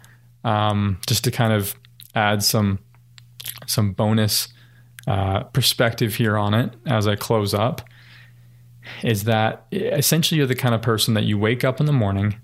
Um, 0.43 0.99
just 1.07 1.23
to 1.23 1.31
kind 1.31 1.53
of 1.53 1.75
add 2.13 2.43
some 2.43 2.79
some 3.67 3.93
bonus 3.93 4.49
uh, 5.07 5.43
perspective 5.43 6.15
here 6.15 6.37
on 6.37 6.53
it 6.53 6.73
as 6.85 7.07
I 7.07 7.15
close 7.15 7.53
up 7.53 7.87
is 9.01 9.23
that 9.23 9.67
essentially 9.71 10.39
you're 10.39 10.45
the 10.45 10.55
kind 10.55 10.75
of 10.75 10.81
person 10.81 11.13
that 11.13 11.23
you 11.23 11.37
wake 11.37 11.63
up 11.63 11.79
in 11.79 11.85
the 11.85 11.93
morning 11.93 12.35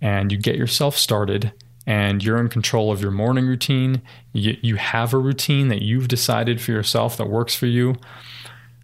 and 0.00 0.32
you 0.32 0.38
get 0.38 0.56
yourself 0.56 0.98
started 0.98 1.52
and 1.86 2.22
you're 2.22 2.38
in 2.38 2.48
control 2.48 2.92
of 2.92 3.00
your 3.00 3.10
morning 3.10 3.46
routine. 3.46 4.02
You, 4.32 4.56
you 4.62 4.76
have 4.76 5.12
a 5.12 5.18
routine 5.18 5.68
that 5.68 5.82
you've 5.82 6.08
decided 6.08 6.60
for 6.60 6.70
yourself 6.70 7.16
that 7.16 7.28
works 7.28 7.54
for 7.54 7.66
you. 7.66 7.96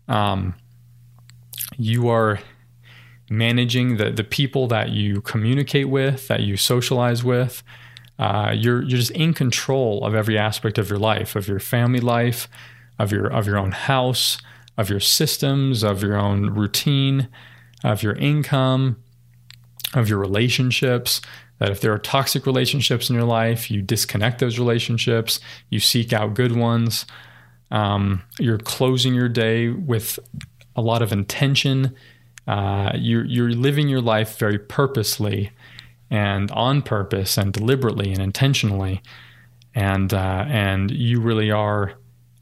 Um, 0.08 0.54
you 1.76 2.08
are 2.08 2.40
managing 3.30 3.98
the, 3.98 4.10
the 4.10 4.24
people 4.24 4.66
that 4.68 4.90
you 4.90 5.20
communicate 5.20 5.88
with, 5.88 6.28
that 6.28 6.40
you 6.40 6.56
socialize 6.56 7.22
with. 7.22 7.62
Uh, 8.18 8.52
you're 8.52 8.82
you're 8.82 8.98
just 8.98 9.12
in 9.12 9.32
control 9.32 10.04
of 10.04 10.14
every 10.14 10.36
aspect 10.36 10.76
of 10.76 10.90
your 10.90 10.98
life, 10.98 11.36
of 11.36 11.46
your 11.46 11.60
family 11.60 12.00
life, 12.00 12.48
of 12.98 13.12
your 13.12 13.28
of 13.28 13.46
your 13.46 13.56
own 13.56 13.70
house, 13.70 14.38
of 14.76 14.90
your 14.90 14.98
systems, 14.98 15.84
of 15.84 16.02
your 16.02 16.16
own 16.16 16.50
routine, 16.50 17.28
of 17.84 18.02
your 18.02 18.14
income, 18.14 18.96
of 19.94 20.08
your 20.08 20.18
relationships. 20.18 21.20
That 21.58 21.70
if 21.70 21.80
there 21.80 21.92
are 21.92 21.98
toxic 21.98 22.46
relationships 22.46 23.10
in 23.10 23.16
your 23.16 23.24
life, 23.24 23.70
you 23.70 23.82
disconnect 23.82 24.38
those 24.38 24.58
relationships, 24.58 25.40
you 25.70 25.80
seek 25.80 26.12
out 26.12 26.34
good 26.34 26.54
ones. 26.54 27.04
Um, 27.70 28.22
you're 28.38 28.58
closing 28.58 29.14
your 29.14 29.28
day 29.28 29.68
with 29.70 30.18
a 30.76 30.80
lot 30.80 31.02
of 31.02 31.12
intention. 31.12 31.94
Uh, 32.46 32.92
you're, 32.94 33.24
you're 33.24 33.50
living 33.50 33.88
your 33.88 34.00
life 34.00 34.38
very 34.38 34.58
purposely 34.58 35.50
and 36.10 36.50
on 36.52 36.82
purpose 36.82 37.36
and 37.36 37.52
deliberately 37.52 38.12
and 38.12 38.22
intentionally 38.22 39.02
and 39.74 40.12
uh, 40.12 40.44
and 40.48 40.90
you 40.90 41.20
really 41.20 41.50
are 41.50 41.92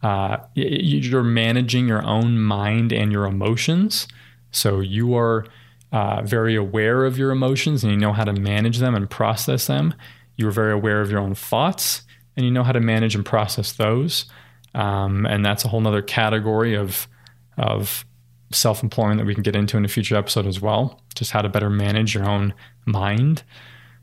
uh, 0.02 0.38
you're 0.54 1.22
managing 1.22 1.88
your 1.88 2.04
own 2.04 2.38
mind 2.38 2.92
and 2.92 3.10
your 3.12 3.26
emotions 3.26 4.06
so 4.50 4.80
you 4.80 5.14
are 5.14 5.44
uh, 5.92 6.22
very 6.22 6.54
aware 6.54 7.04
of 7.04 7.16
your 7.16 7.30
emotions 7.30 7.82
and 7.82 7.92
you 7.92 7.98
know 7.98 8.12
how 8.12 8.24
to 8.24 8.32
manage 8.32 8.78
them 8.78 8.94
and 8.94 9.08
process 9.08 9.66
them. 9.66 9.94
You're 10.36 10.50
very 10.50 10.72
aware 10.72 11.00
of 11.00 11.10
your 11.10 11.20
own 11.20 11.34
thoughts 11.34 12.02
and 12.36 12.44
you 12.44 12.52
know 12.52 12.62
how 12.62 12.72
to 12.72 12.80
manage 12.80 13.14
and 13.14 13.24
process 13.24 13.72
those. 13.72 14.26
Um, 14.74 15.24
and 15.26 15.44
that's 15.44 15.64
a 15.64 15.68
whole 15.68 15.80
nother 15.80 16.02
category 16.02 16.74
of 16.74 17.08
of 17.56 18.04
self-employment 18.52 19.18
that 19.18 19.26
we 19.26 19.34
can 19.34 19.42
get 19.42 19.56
into 19.56 19.76
in 19.76 19.84
a 19.84 19.88
future 19.88 20.14
episode 20.16 20.46
as 20.46 20.60
well. 20.60 21.00
Just 21.14 21.30
how 21.30 21.40
to 21.40 21.48
better 21.48 21.70
manage 21.70 22.14
your 22.14 22.28
own 22.28 22.52
mind, 22.84 23.42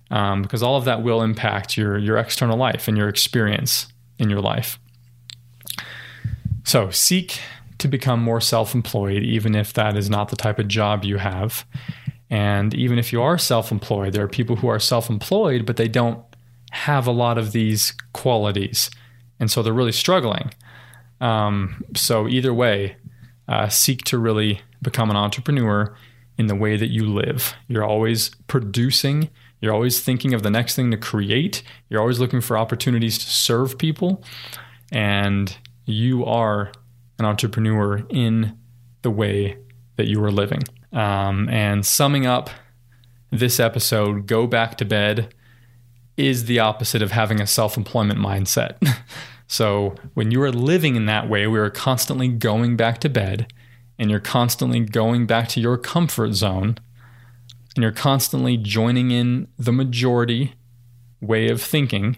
um, 0.09 0.41
because 0.41 0.63
all 0.63 0.75
of 0.75 0.85
that 0.85 1.03
will 1.03 1.21
impact 1.21 1.77
your 1.77 1.97
your 1.97 2.17
external 2.17 2.57
life 2.57 2.87
and 2.87 2.97
your 2.97 3.07
experience 3.07 3.87
in 4.17 4.29
your 4.29 4.41
life. 4.41 4.79
So 6.63 6.89
seek 6.89 7.39
to 7.83 7.87
become 7.87 8.19
more 8.19 8.41
self-employed, 8.41 9.21
even 9.21 9.55
if 9.55 9.73
that 9.73 9.95
is 9.95 10.09
not 10.09 10.29
the 10.29 10.35
type 10.35 10.57
of 10.57 10.67
job 10.67 11.05
you 11.05 11.17
have. 11.17 11.65
And 12.29 12.73
even 12.73 12.97
if 12.97 13.13
you 13.13 13.21
are 13.21 13.37
self-employed, 13.37 14.13
there 14.13 14.23
are 14.23 14.27
people 14.27 14.55
who 14.55 14.67
are 14.67 14.79
self-employed, 14.79 15.65
but 15.65 15.77
they 15.77 15.87
don't 15.87 16.25
have 16.71 17.05
a 17.05 17.11
lot 17.11 17.37
of 17.37 17.51
these 17.51 17.93
qualities, 18.13 18.89
and 19.39 19.51
so 19.51 19.61
they're 19.61 19.71
really 19.71 19.91
struggling. 19.91 20.51
Um, 21.21 21.85
so 21.95 22.27
either 22.27 22.51
way, 22.51 22.95
uh, 23.47 23.69
seek 23.69 24.03
to 24.05 24.17
really 24.17 24.61
become 24.81 25.11
an 25.11 25.15
entrepreneur 25.15 25.95
in 26.39 26.47
the 26.47 26.55
way 26.55 26.75
that 26.75 26.89
you 26.89 27.05
live. 27.05 27.53
You're 27.67 27.85
always 27.85 28.31
producing, 28.47 29.29
you're 29.61 29.73
always 29.73 30.01
thinking 30.01 30.33
of 30.33 30.41
the 30.41 30.49
next 30.49 30.75
thing 30.75 30.89
to 30.89 30.97
create, 30.97 31.61
you're 31.89 32.01
always 32.01 32.19
looking 32.19 32.41
for 32.41 32.57
opportunities 32.57 33.19
to 33.19 33.29
serve 33.29 33.77
people, 33.77 34.23
and 34.91 35.55
you 35.85 36.25
are 36.25 36.71
an 37.19 37.25
entrepreneur 37.25 38.05
in 38.09 38.57
the 39.01 39.11
way 39.11 39.57
that 39.95 40.07
you 40.07 40.23
are 40.23 40.31
living. 40.31 40.63
Um, 40.91 41.49
and 41.49 41.85
summing 41.85 42.25
up 42.25 42.49
this 43.31 43.59
episode, 43.59 44.27
Go 44.27 44.47
Back 44.47 44.77
to 44.77 44.85
Bed, 44.85 45.33
is 46.17 46.45
the 46.45 46.59
opposite 46.59 47.01
of 47.01 47.11
having 47.11 47.41
a 47.41 47.47
self 47.47 47.77
employment 47.77 48.19
mindset. 48.19 48.77
so 49.47 49.95
when 50.13 50.31
you 50.31 50.41
are 50.41 50.51
living 50.51 50.95
in 50.95 51.05
that 51.07 51.29
way, 51.29 51.47
we 51.47 51.59
are 51.59 51.69
constantly 51.69 52.27
going 52.27 52.75
back 52.75 52.99
to 52.99 53.09
bed 53.09 53.51
and 53.97 54.09
you're 54.09 54.19
constantly 54.19 54.79
going 54.79 55.25
back 55.25 55.47
to 55.49 55.59
your 55.59 55.77
comfort 55.77 56.33
zone 56.33 56.77
and 57.75 57.81
you're 57.81 57.91
constantly 57.91 58.57
joining 58.57 59.11
in 59.11 59.47
the 59.57 59.71
majority 59.71 60.53
way 61.21 61.49
of 61.49 61.61
thinking. 61.61 62.17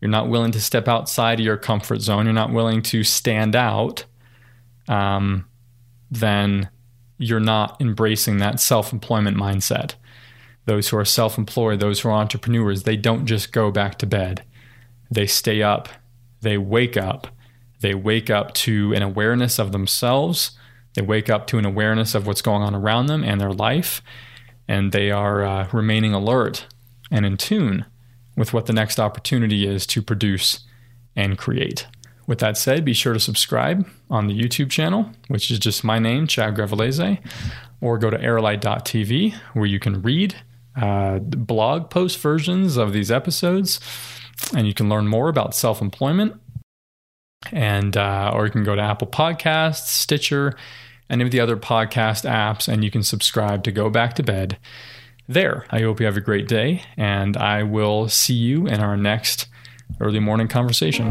You're 0.00 0.10
not 0.10 0.28
willing 0.28 0.52
to 0.52 0.60
step 0.60 0.88
outside 0.88 1.40
of 1.40 1.46
your 1.46 1.56
comfort 1.56 2.00
zone. 2.00 2.26
You're 2.26 2.34
not 2.34 2.52
willing 2.52 2.82
to 2.82 3.02
stand 3.02 3.56
out. 3.56 4.04
Um, 4.88 5.46
then 6.10 6.68
you're 7.18 7.40
not 7.40 7.80
embracing 7.80 8.38
that 8.38 8.60
self 8.60 8.92
employment 8.92 9.36
mindset. 9.36 9.94
Those 10.64 10.88
who 10.88 10.96
are 10.96 11.04
self 11.04 11.38
employed, 11.38 11.80
those 11.80 12.00
who 12.00 12.08
are 12.08 12.12
entrepreneurs, 12.12 12.82
they 12.82 12.96
don't 12.96 13.26
just 13.26 13.52
go 13.52 13.70
back 13.70 13.98
to 13.98 14.06
bed. 14.06 14.44
They 15.10 15.26
stay 15.26 15.62
up, 15.62 15.88
they 16.40 16.58
wake 16.58 16.96
up, 16.96 17.28
they 17.80 17.94
wake 17.94 18.30
up 18.30 18.54
to 18.54 18.92
an 18.94 19.02
awareness 19.02 19.58
of 19.58 19.72
themselves, 19.72 20.52
they 20.94 21.02
wake 21.02 21.30
up 21.30 21.46
to 21.48 21.58
an 21.58 21.64
awareness 21.64 22.14
of 22.14 22.26
what's 22.26 22.42
going 22.42 22.62
on 22.62 22.74
around 22.74 23.06
them 23.06 23.24
and 23.24 23.40
their 23.40 23.52
life, 23.52 24.02
and 24.68 24.92
they 24.92 25.10
are 25.10 25.44
uh, 25.44 25.68
remaining 25.72 26.14
alert 26.14 26.66
and 27.10 27.26
in 27.26 27.36
tune 27.36 27.84
with 28.36 28.52
what 28.52 28.66
the 28.66 28.72
next 28.72 28.98
opportunity 28.98 29.66
is 29.66 29.86
to 29.86 30.02
produce 30.02 30.60
and 31.14 31.36
create. 31.36 31.86
With 32.32 32.38
that 32.38 32.56
said, 32.56 32.82
be 32.86 32.94
sure 32.94 33.12
to 33.12 33.20
subscribe 33.20 33.86
on 34.08 34.26
the 34.26 34.32
YouTube 34.32 34.70
channel, 34.70 35.10
which 35.28 35.50
is 35.50 35.58
just 35.58 35.84
my 35.84 35.98
name, 35.98 36.26
Chad 36.26 36.54
Grevalese, 36.54 37.18
or 37.82 37.98
go 37.98 38.08
to 38.08 38.18
airlight.tv 38.18 39.34
where 39.52 39.66
you 39.66 39.78
can 39.78 40.00
read 40.00 40.36
uh, 40.74 41.18
blog 41.18 41.90
post 41.90 42.18
versions 42.20 42.78
of 42.78 42.94
these 42.94 43.10
episodes 43.10 43.80
and 44.56 44.66
you 44.66 44.72
can 44.72 44.88
learn 44.88 45.08
more 45.08 45.28
about 45.28 45.54
self 45.54 45.82
employment. 45.82 46.40
And, 47.52 47.98
uh, 47.98 48.30
or 48.32 48.46
you 48.46 48.50
can 48.50 48.64
go 48.64 48.76
to 48.76 48.80
Apple 48.80 49.08
Podcasts, 49.08 49.88
Stitcher, 49.88 50.56
any 51.10 51.24
of 51.24 51.32
the 51.32 51.40
other 51.40 51.58
podcast 51.58 52.26
apps, 52.26 52.66
and 52.66 52.82
you 52.82 52.90
can 52.90 53.02
subscribe 53.02 53.62
to 53.64 53.72
Go 53.72 53.90
Back 53.90 54.14
to 54.14 54.22
Bed 54.22 54.56
there. 55.28 55.66
I 55.68 55.82
hope 55.82 56.00
you 56.00 56.06
have 56.06 56.16
a 56.16 56.22
great 56.22 56.48
day, 56.48 56.82
and 56.96 57.36
I 57.36 57.62
will 57.62 58.08
see 58.08 58.32
you 58.32 58.66
in 58.66 58.80
our 58.80 58.96
next 58.96 59.48
early 60.00 60.18
morning 60.18 60.48
conversation. 60.48 61.10